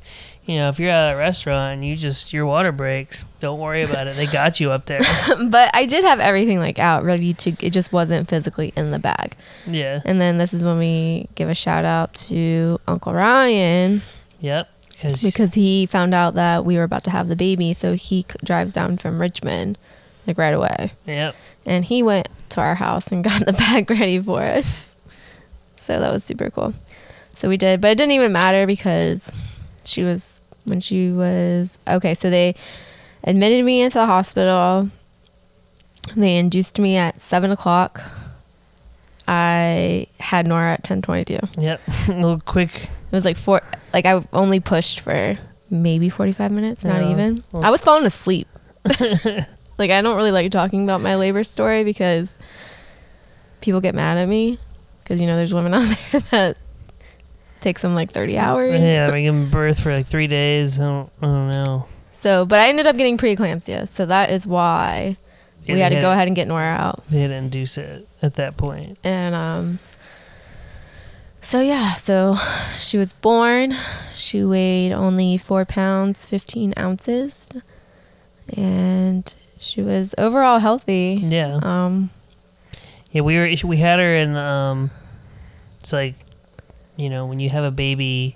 [0.52, 3.84] you know, if you're at a restaurant and you just your water breaks, don't worry
[3.84, 4.16] about it.
[4.18, 5.00] They got you up there.
[5.50, 7.52] but I did have everything like out ready to.
[7.66, 9.36] It just wasn't physically in the bag.
[9.66, 10.02] Yeah.
[10.04, 14.02] And then this is when we give a shout out to Uncle Ryan
[14.42, 14.70] Yep.
[15.02, 18.24] Cause because he found out that we were about to have the baby, so he
[18.30, 19.78] c- drives down from Richmond
[20.28, 20.92] like right away.
[21.08, 21.36] Yep.
[21.66, 24.96] and he went to our house and got the bag ready for us.
[25.78, 26.74] So that was super cool.
[27.36, 29.32] So we did, but it didn't even matter because
[29.86, 32.14] she was when she was okay.
[32.14, 32.56] So they
[33.24, 34.90] admitted me into the hospital.
[36.16, 38.02] They induced me at seven o'clock.
[39.28, 41.40] I had Nora at ten twenty two.
[41.58, 41.82] Yep.
[42.08, 42.84] a little quick.
[42.84, 43.62] It was like four.
[43.94, 45.38] Like I only pushed for
[45.70, 47.12] maybe forty five minutes, not Yeah.
[47.12, 47.44] even.
[47.52, 48.48] Well- I was falling asleep.
[49.78, 52.36] like I don't really like talking about my labor story because
[53.62, 54.58] people get mad at me
[55.04, 56.58] because you know there's women out there that
[57.62, 58.82] takes them like 30 hours.
[58.82, 60.80] Yeah, we give birth for like three days.
[60.80, 61.88] I don't, I don't know.
[62.14, 65.18] So, but I ended up getting preeclampsia, so that is why
[65.68, 67.04] we had they to go ahead and get Nora out.
[67.10, 68.98] They had to induce it at that point.
[69.04, 69.80] And um
[71.42, 72.38] so yeah, so
[72.78, 73.76] she was born.
[74.16, 77.50] She weighed only four pounds, fifteen ounces.
[78.56, 81.20] And she was overall healthy.
[81.24, 81.60] Yeah.
[81.62, 82.10] Um
[83.12, 84.92] Yeah, we were we had her in um
[85.80, 86.16] it's like
[87.02, 88.36] you know, when you have a baby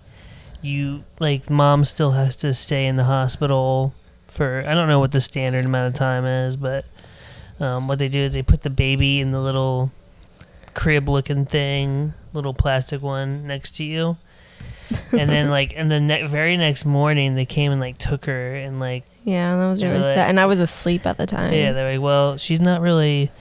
[0.65, 3.93] you like mom still has to stay in the hospital
[4.27, 6.85] for I don't know what the standard amount of time is, but
[7.59, 9.91] um, what they do is they put the baby in the little
[10.73, 14.17] crib looking thing, little plastic one next to you.
[15.11, 18.55] and then like and the ne- very next morning they came and like took her
[18.55, 20.29] and like yeah, that was really like- sad.
[20.29, 21.53] And I was asleep at the time.
[21.53, 23.31] yeah, they're like, well, she's not really,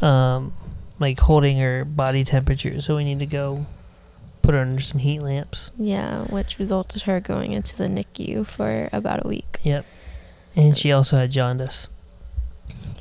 [0.00, 0.54] um,
[0.98, 3.66] like holding her body temperature, so we need to go
[4.42, 5.70] put her under some heat lamps.
[5.78, 9.58] Yeah, which resulted her going into the NICU for about a week.
[9.62, 9.84] Yep.
[10.56, 11.86] And she also had jaundice,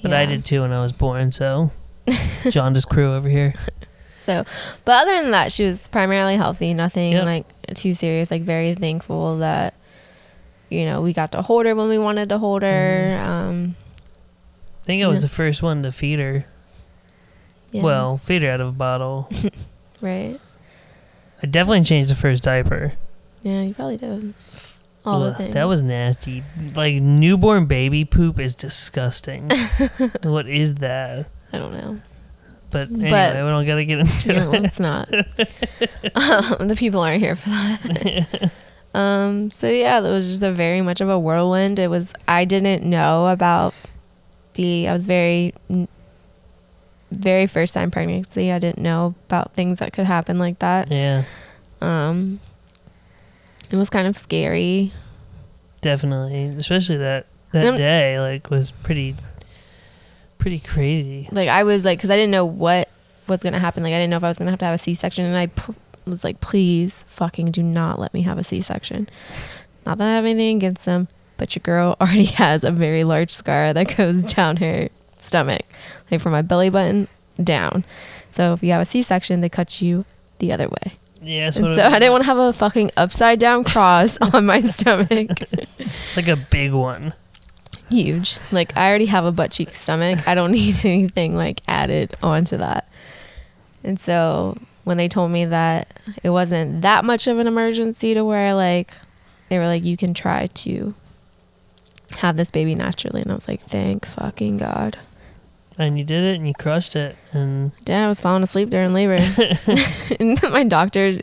[0.01, 1.31] but I did too when I was born.
[1.31, 1.71] So,
[2.49, 3.53] jaundice crew over here.
[4.21, 4.43] So,
[4.85, 6.73] but other than that, she was primarily healthy.
[6.73, 7.25] Nothing Yep.
[7.25, 8.29] like too serious.
[8.29, 9.73] Like very thankful that
[10.69, 13.17] you know we got to hold her when we wanted to hold her.
[13.21, 13.75] Um,
[14.81, 15.21] I think I was Yeah.
[15.21, 16.45] the first one to feed her.
[17.71, 19.29] yeah, Well, feed her out of a bottle.
[20.01, 20.39] right.
[21.43, 22.93] I definitely changed the first diaper.
[23.43, 24.33] Yeah, you probably did.
[25.05, 25.53] All the things.
[25.53, 26.43] That was nasty.
[26.75, 29.49] Like newborn baby poop is disgusting.
[30.23, 31.27] what is that?
[31.53, 31.99] I don't know.
[32.71, 34.65] But But- anyway, we don't gotta get into No, it.
[34.65, 35.07] it's not.
[36.59, 38.51] um, the people aren't here for that.
[38.93, 39.49] um.
[39.51, 41.79] So yeah, that was just a very much of a whirlwind.
[41.79, 42.13] It was.
[42.27, 43.73] I didn't know about
[44.55, 44.89] the.
[44.89, 45.53] I was very,
[47.11, 48.51] very first time pregnancy.
[48.51, 50.91] I didn't know about things that could happen like that.
[50.91, 51.23] Yeah,
[51.81, 52.39] Um.
[53.69, 54.93] It was kind of scary.
[55.81, 56.45] definitely.
[56.57, 59.15] Especially that that day, like, was pretty,
[60.37, 61.27] pretty crazy.
[61.31, 62.87] Like I was like, because I didn't know what
[63.27, 63.83] was gonna happen.
[63.83, 65.35] Like I didn't know if I was gonna have to have a C section, and
[65.35, 65.71] I pr-
[66.05, 69.09] was like, please, fucking, do not let me have a C section.
[69.85, 73.33] Not that I have anything against them, but your girl already has a very large
[73.33, 74.87] scar that goes down her
[75.19, 75.63] stomach,
[76.11, 77.07] like from my belly button
[77.43, 77.83] down.
[78.33, 80.05] So if you have a C section, they cut you
[80.39, 80.93] the other way.
[81.21, 84.17] Yeah, that's And what so I didn't want to have a fucking upside down cross
[84.21, 85.31] on my stomach.
[86.15, 87.13] like a big one.
[87.89, 88.37] Huge.
[88.51, 90.27] Like I already have a butt cheek stomach.
[90.27, 92.87] I don't need anything like added onto that.
[93.83, 95.87] And so when they told me that
[96.23, 98.91] it wasn't that much of an emergency to where like
[99.49, 100.93] they were like you can try to
[102.17, 104.97] have this baby naturally and I was like thank fucking god.
[105.79, 107.15] And you did it and you crushed it.
[107.33, 109.13] And Yeah, I was falling asleep during labor.
[110.19, 111.13] and my doctor,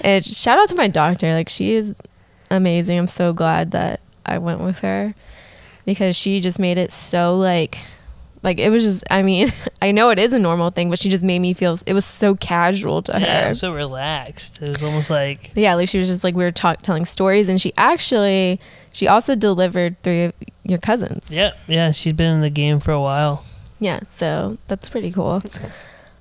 [0.00, 1.32] and shout out to my doctor.
[1.32, 1.94] Like, she is
[2.50, 2.98] amazing.
[2.98, 5.14] I'm so glad that I went with her
[5.84, 7.78] because she just made it so, like,
[8.42, 9.52] like it was just, I mean,
[9.82, 12.04] I know it is a normal thing, but she just made me feel, it was
[12.04, 13.54] so casual to yeah, her.
[13.54, 14.60] so relaxed.
[14.60, 17.48] It was almost like yeah, like she was just like, we were talk- telling stories,
[17.48, 18.58] and she actually,
[18.92, 20.34] she also delivered three of
[20.64, 21.30] your cousins.
[21.30, 21.90] yeah, yeah.
[21.92, 23.44] She's been in the game for a while.
[23.80, 25.42] Yeah, so that's pretty cool.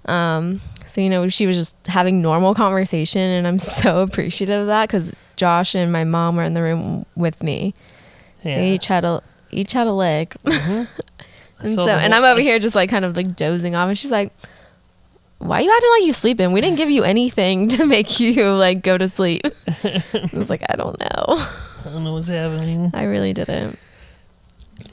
[0.05, 4.68] Um, so you know, she was just having normal conversation, and I'm so appreciative of
[4.68, 7.74] that because Josh and my mom were in the room with me.
[8.43, 8.57] Yeah.
[8.57, 10.88] They each had a each had a leg, I
[11.60, 14.12] and so and I'm over here just like kind of like dozing off, and she's
[14.12, 14.32] like,
[15.39, 16.53] "Why are you acting like you sleeping?
[16.53, 20.64] We didn't give you anything to make you like go to sleep." I was like,
[20.70, 22.91] "I don't know, I don't know what's happening.
[22.93, 23.78] I really didn't."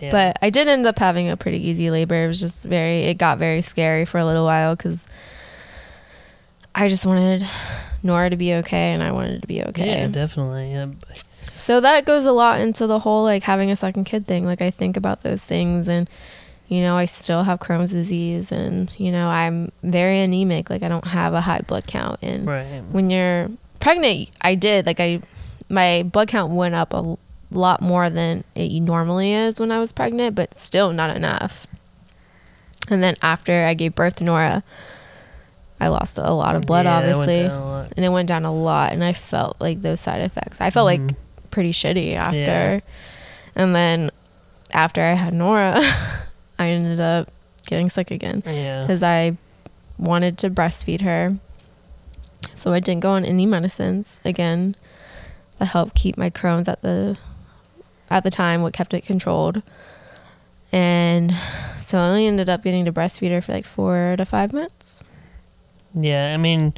[0.00, 0.10] Yeah.
[0.10, 2.24] But I did end up having a pretty easy labor.
[2.24, 5.06] It was just very, it got very scary for a little while because
[6.74, 7.46] I just wanted
[8.02, 10.00] Nora to be okay and I wanted to be okay.
[10.02, 10.72] yeah, definitely.
[10.72, 10.88] Yeah.
[11.56, 14.44] So that goes a lot into the whole like having a second kid thing.
[14.44, 16.08] Like I think about those things and
[16.68, 20.68] you know, I still have Crohn's disease and you know, I'm very anemic.
[20.68, 22.82] Like I don't have a high blood count and Right.
[22.92, 23.48] when you're
[23.80, 25.20] pregnant, I did like I
[25.70, 27.16] my blood count went up a
[27.56, 31.66] l- lot more than it normally is when I was pregnant, but still not enough.
[32.88, 34.62] And then after I gave birth to Nora,
[35.80, 37.92] I lost a lot of blood, Yeah, obviously, a lot.
[37.96, 38.92] and it went down a lot.
[38.92, 40.60] And I felt like those side effects.
[40.60, 41.08] I felt Mhm.
[41.08, 41.16] like
[41.50, 42.36] pretty shitty after.
[42.38, 42.80] Yeah.
[43.54, 44.10] And then
[44.72, 45.80] after I had Nora,
[46.58, 47.28] I ended up
[47.66, 48.82] getting sick again Yeah.
[48.82, 49.36] because I
[49.98, 51.36] wanted to breastfeed her.
[52.54, 54.76] So I didn't go on any medicines again
[55.58, 57.16] that helped keep my Crohn's at the
[58.10, 59.62] at the time what kept it controlled.
[60.72, 61.32] And
[61.78, 65.02] so I only ended up getting to breastfeed her for like four to five months.
[65.94, 66.32] Yeah.
[66.34, 66.74] I mean,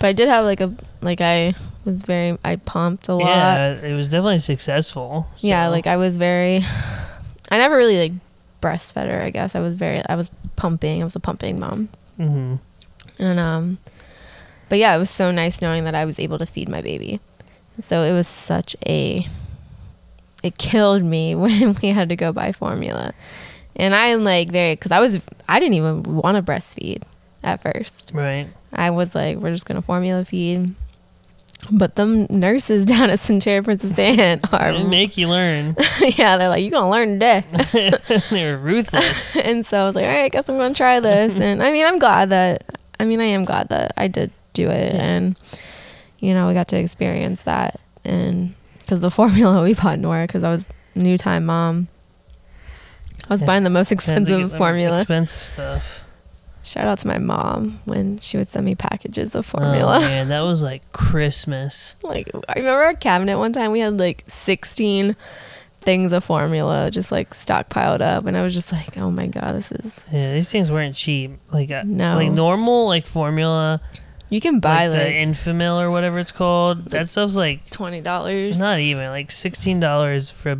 [0.00, 1.54] But I did have like a like I
[1.84, 3.26] was very I pumped a lot.
[3.28, 5.26] yeah, it was definitely successful.
[5.38, 6.64] Yeah, like I was very
[7.50, 8.12] I never really like
[8.60, 9.54] breastfed her, I guess.
[9.54, 11.00] I was very I was pumping.
[11.00, 11.88] I was a pumping mom.
[12.18, 12.58] Mhm.
[13.18, 13.78] And um
[14.68, 17.20] but yeah, it was so nice knowing that I was able to feed my baby.
[17.78, 19.26] So it was such a
[20.42, 23.12] it killed me when we had to go buy formula.
[23.76, 27.02] And I'm like very cuz I was I didn't even want to breastfeed
[27.42, 28.10] at first.
[28.12, 28.48] Right.
[28.72, 30.74] I was like we're just going to formula feed.
[31.72, 35.74] But them nurses down at Sentara Princess Anne are They make you learn.
[36.00, 37.42] yeah, they're like, you're gonna learn today.
[38.30, 39.34] they were ruthless.
[39.36, 41.36] and so I was like, all right, I guess I'm gonna try this.
[41.38, 42.62] And I mean, I'm glad that,
[43.00, 44.94] I mean, I am glad that I did do it.
[44.94, 45.02] Yeah.
[45.02, 45.36] And,
[46.20, 47.80] you know, we got to experience that.
[48.04, 48.54] And
[48.96, 51.88] the formula we bought Nora, because I was new time mom,
[53.28, 53.46] I was Yeah.
[53.46, 54.96] buying the most Had to get expensive formula.
[54.96, 56.04] Expensive stuff.
[56.64, 60.00] Shout out to my mom when she would send me packages of Oh formula.
[60.00, 61.96] man, that was like Christmas.
[62.02, 65.16] like, I remember our cabinet one time we had like 16
[65.80, 68.26] things of formula just like stockpiled up.
[68.26, 70.04] And I was just like, oh my God, this is.
[70.12, 71.30] Yeah, these things weren't cheap.
[71.52, 72.16] Like uh, No.
[72.16, 73.80] like normal like formula,
[74.30, 76.84] You can buy like, like, the Enfamil or whatever it's called.
[76.86, 78.58] That stuff's like twenty dollars.
[78.60, 80.58] not even like sixteen dollars for a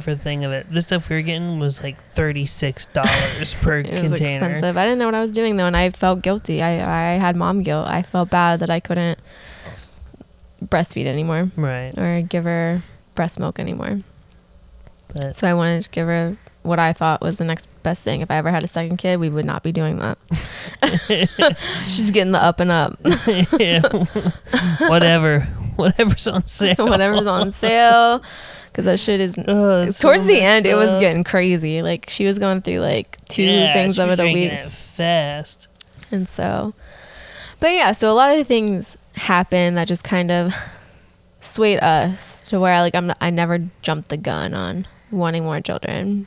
[0.00, 0.66] for a thing of it.
[0.70, 4.30] This stuff we were getting was like thirty six dollars per It was container.
[4.32, 4.76] expensive.
[4.76, 6.62] I didn't know what I was doing though, and I felt guilty.
[6.62, 7.86] I I had mom guilt.
[7.88, 9.18] I felt bad that I couldn't
[10.64, 11.92] breastfeed anymore Right.
[11.96, 12.82] or give her
[13.14, 14.00] breast milk anymore.
[15.14, 18.20] But So I wanted to give her what I thought was the next best thing.
[18.20, 20.18] If I ever had a second kid, we would not be doing that.
[21.88, 22.98] She's getting the up and up.
[23.60, 23.80] yeah.
[24.88, 25.40] whatever.
[25.76, 26.74] Whatever's on sale.
[26.88, 28.22] Whatever's on sale.
[28.72, 29.36] Because that shit is.
[29.46, 31.80] Oh, it's so Towards the end, it was getting crazy.
[31.80, 34.52] Like she was going through like two Yeah, things of it a week.
[34.70, 35.68] Fast.
[36.10, 36.74] And so,
[37.60, 40.52] but yeah, so a lot of things happen that just kind of
[41.40, 46.26] swayed us to where like I'm I never jumped the gun on wanting more children.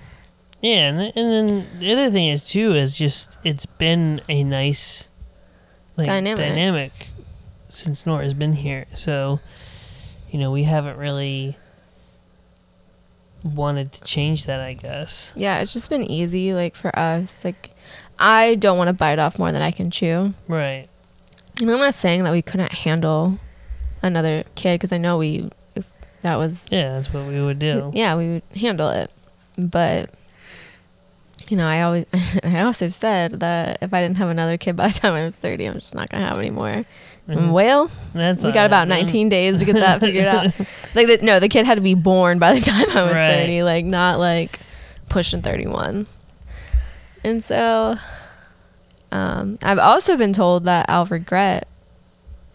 [0.61, 4.43] Yeah, and, th- and then the other thing is too is just it's been a
[4.43, 5.07] nice
[5.95, 6.37] like Dynamic.
[6.45, 6.91] dynamic
[7.69, 8.85] since Nora's been here.
[8.93, 9.39] So,
[10.31, 11.55] you know, we haven't really
[13.43, 15.31] wanted to change that, I guess.
[15.35, 17.43] Yeah, it's just been easy, like for us.
[17.45, 17.71] Like,
[18.17, 20.33] I don't want to bite off more than I can chew.
[20.47, 20.87] Right.
[21.61, 23.37] And I'm not saying that we couldn't handle
[24.01, 25.89] another kid because I know we, if
[26.21, 27.91] that was, Yeah, that's what we would do.
[27.93, 29.11] yeah, we would handle it.
[29.57, 30.09] But,
[31.49, 32.05] you know, I always,
[32.43, 35.35] I also said that if I didn't have another kid by the time I was
[35.35, 36.85] 30, I'm just not going to have any more.
[37.27, 37.51] Mhm.
[37.51, 39.05] Well, That's we got about happening.
[39.05, 40.45] 19 days to get that figured out.
[40.95, 43.33] Like, the, no, the kid had to be born by the time I was Right.
[43.41, 44.59] 30, like, not like
[45.09, 46.07] pushing 31.
[47.23, 47.97] And so,
[49.11, 51.67] um, I've also been told that I'll regret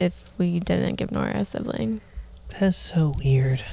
[0.00, 2.00] if we didn't give Nora a sibling.
[2.58, 3.64] That's so weird.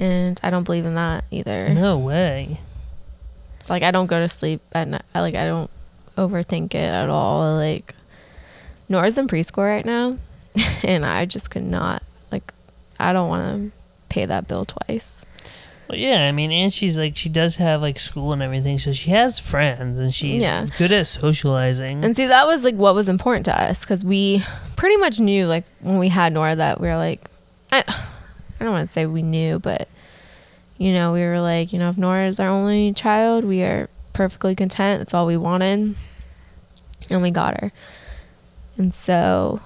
[0.00, 1.68] And I don't believe in that either.
[1.68, 2.58] No way.
[3.72, 5.02] Like, I don't go to sleep at night.
[5.14, 5.70] Like, I don't
[6.16, 7.56] overthink it at all.
[7.56, 7.94] Like,
[8.88, 10.16] Nora's in preschool right now.
[10.84, 12.52] And I just could not, like,
[13.00, 13.76] I don't want to
[14.10, 15.24] pay that bill twice.
[15.88, 18.92] Well, yeah, I mean, and she's like, she does have like school and everything, so
[18.92, 20.66] she has friends and she's Yeah.
[20.78, 22.04] good at socializing.
[22.04, 24.42] And see, that was like what was important to us because we
[24.76, 27.20] pretty much knew, like, when we had Nora, that we were like,
[27.70, 29.88] I, I don't want to say we knew, but,
[30.82, 33.88] you know, we were like, you know, if Nora is our only child, we are
[34.14, 34.98] perfectly content.
[35.00, 35.94] That's all we wanted.
[37.08, 37.70] And we got her.
[38.78, 39.60] And so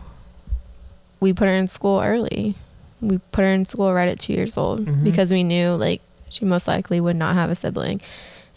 [1.21, 2.55] we put her in school early.
[3.01, 5.05] We put her in school right at two years old Mhm.
[5.05, 8.01] because we knew, like, she most likely would not have a sibling.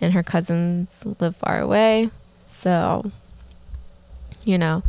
[0.02, 2.10] And her cousins live far away.
[2.46, 3.12] So,
[4.44, 4.82] you know,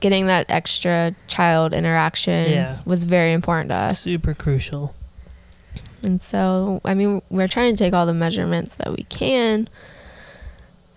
[0.00, 2.76] getting that extra child interaction Yeah.
[2.84, 4.00] was very important to us.
[4.00, 4.94] Super crucial.
[6.06, 9.68] And so, I mean, we're trying to take all the measurements that we can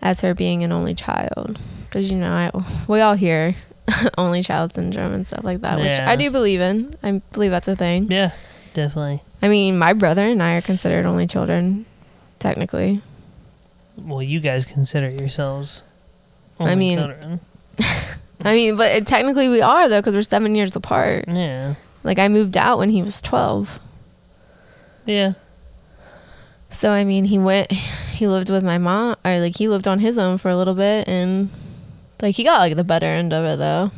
[0.03, 1.59] as her being an only child.
[1.85, 2.51] Because, you know, I,
[2.87, 3.55] we all hear
[4.19, 6.95] only child syndrome and stuff like that, which I do believe in.
[7.01, 8.11] I believe that's a thing.
[8.11, 8.33] Yeah,
[8.75, 9.23] definitely.
[9.41, 11.87] I mean, my brother and I are considered only children,
[12.37, 13.01] technically.
[13.97, 15.81] Well, you guys consider yourselves.
[16.59, 17.39] I mean- children.
[18.41, 21.25] I mean, but technically we are, though, because we're seven years apart.
[21.27, 21.73] Yeah.
[22.03, 23.79] Like, I moved out when he was 12.
[25.09, 25.33] Yeah.
[26.69, 29.99] So I mean, he went, he lived with my mom, or like he lived on
[29.99, 31.49] his own for a little bit, and
[32.21, 33.89] like he got like the better end of it though,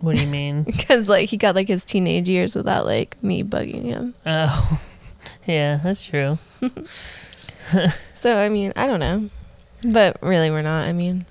[0.00, 0.62] What do you mean?
[0.64, 4.14] because like he got like his teenage years without like me bugging him.
[4.26, 4.80] oh,
[5.46, 6.38] yeah, that's true.
[8.16, 9.30] So I mean, I don't know,
[9.82, 10.86] but really we're not.
[10.86, 11.24] I mean,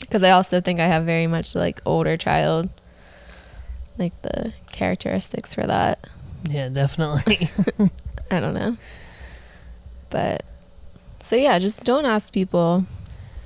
[0.00, 2.68] because I also think I have very much like older child,
[3.96, 6.00] like the characteristics for that.
[6.48, 7.48] Yeah, definitely.
[8.30, 8.76] I don't know,
[10.10, 10.44] but
[11.20, 12.84] so yeah, just don't ask people.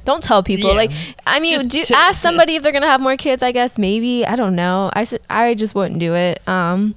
[0.05, 0.71] Don't tell people.
[0.71, 0.77] Yeah.
[0.77, 0.91] Like,
[1.27, 3.43] I mean, Just do to- ask somebody if they're gonna have more kids.
[3.43, 4.27] I guess maybe.
[4.27, 4.91] I don't know.
[4.95, 6.47] I I just wouldn't do it.
[6.47, 6.95] Um,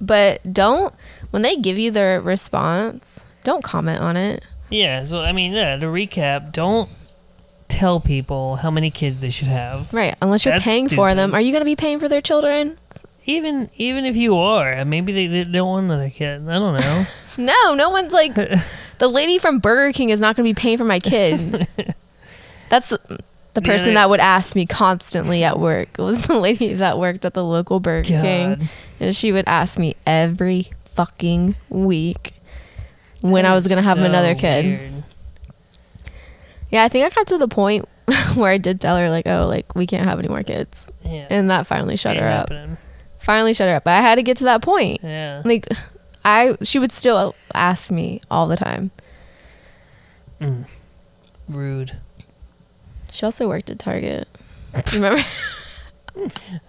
[0.00, 0.94] but don't
[1.30, 3.20] when they give you their response.
[3.42, 4.44] Don't comment on it.
[4.70, 6.88] yeah, so I mean, yeah, to recap, don't
[7.68, 9.92] tell people how many kids they should have.
[9.92, 10.14] Right.
[10.22, 11.34] Unless you're That's paying for them.
[11.34, 12.76] Are you gonna be paying for their children?
[13.26, 16.48] Even even if you are, uh, maybe they, they don't want another kid.
[16.48, 17.06] I don't know.
[17.38, 17.74] No.
[17.74, 18.34] No one's like
[18.98, 21.68] the lady from Burger King is not gonna be paying for my kid.
[22.70, 25.88] That's the person they- that would ask me constantly at work.
[25.98, 28.68] It was the lady that worked at the local Burger King.
[29.00, 32.32] And she would ask me every fucking week
[33.20, 34.64] when I was going to have So another kid.
[34.64, 35.04] weird.
[36.70, 37.86] Yeah, I think I got to the point
[38.34, 40.88] where I did tell her, like, oh, like, we can't have any more kids.
[41.04, 41.26] Yeah.
[41.30, 42.50] And that finally shut ain't her up.
[43.26, 43.82] Finally shut her up.
[43.82, 45.00] But I had to get to that point.
[45.02, 45.42] Yeah.
[45.44, 45.66] Like,
[46.24, 48.92] I, she would still ask me all the time.
[50.40, 50.66] Mm.
[51.48, 51.96] Rude.
[53.10, 54.28] She also worked at Target.
[54.94, 55.22] Remember?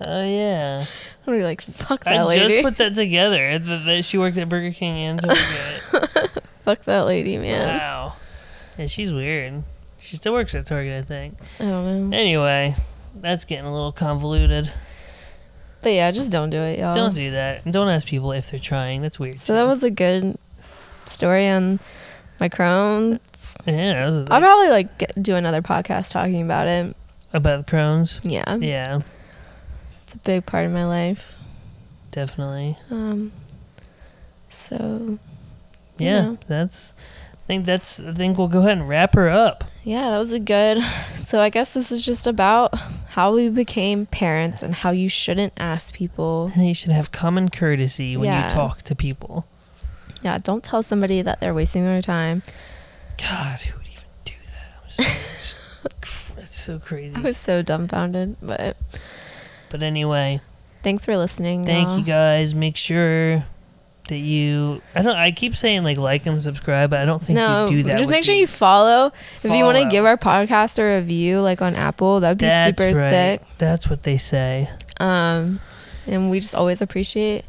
[0.01, 0.81] Oh yeah.
[1.21, 2.41] I'm gonna be like, fuck that I lady.
[2.41, 3.57] I just put that together.
[3.57, 6.41] That, that she worked at Burger King and Target.
[6.63, 7.77] fuck that lady, man.
[7.77, 8.15] wow.
[8.77, 9.63] Yeah, she's weird.
[10.01, 11.35] She still works at Target, I think.
[11.61, 12.17] I don't know.
[12.17, 12.75] Anyway,
[13.15, 14.69] that's getting a little convoluted.
[15.81, 16.95] But yeah, just don't do it, y'all.
[16.95, 17.63] Don't do that.
[17.63, 19.01] And don't ask people if they're trying.
[19.01, 19.39] That's weird.
[19.41, 20.35] So that was a good
[21.05, 21.79] story on
[22.39, 23.19] my Crohn's.
[23.65, 23.93] yeah.
[23.93, 26.95] That was I'll probably like get, do another podcast talking about it.
[27.33, 28.19] about the Crohn's.
[28.23, 29.01] Yeah, Yeah,
[30.03, 31.37] it's a big part of my life.
[32.11, 32.77] definitely.
[32.91, 33.31] Um,
[34.49, 35.19] so
[35.97, 36.37] you Yeah, know.
[36.47, 36.93] that's.
[37.47, 37.97] I think that's.
[37.99, 39.63] I think we'll go ahead and wrap her up.
[39.85, 40.81] yeah, that was a good.
[41.19, 42.73] So I guess this is just about
[43.09, 46.51] how we became parents and how you shouldn't ask people.
[46.57, 48.47] You should have common courtesy when Yeah.
[48.49, 49.45] you talk to people.
[50.23, 52.43] Yeah, don't tell somebody that they're wasting their time.
[53.17, 55.13] God, who would even do that?
[55.41, 57.15] So, it's so crazy.
[57.15, 58.75] I was so dumbfounded, but
[59.69, 60.41] But anyway,
[60.83, 61.63] thanks for listening.
[61.63, 61.97] thank y'all.
[61.99, 62.53] you guys.
[62.53, 63.45] Make sure
[64.07, 64.81] that you.
[64.95, 65.15] I don't.
[65.15, 67.97] I keep saying like like and subscribe, but I don't think No, you do that.
[67.97, 68.57] just make sure you these.
[68.57, 69.11] follow.
[69.43, 72.79] If you want to give our podcast a review, like on Apple, that'd be That's
[72.81, 73.39] super right.
[73.39, 73.47] sick.
[73.57, 74.69] That's what they say.
[74.99, 75.59] Um,
[76.05, 77.45] and we just always appreciate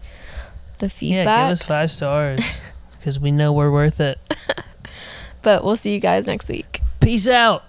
[0.78, 1.26] the feedback.
[1.26, 2.40] Yeah, give us five stars
[2.98, 4.18] because we know we're worth it.
[5.42, 6.80] but we'll see you guys next week.
[7.00, 7.64] Peace out.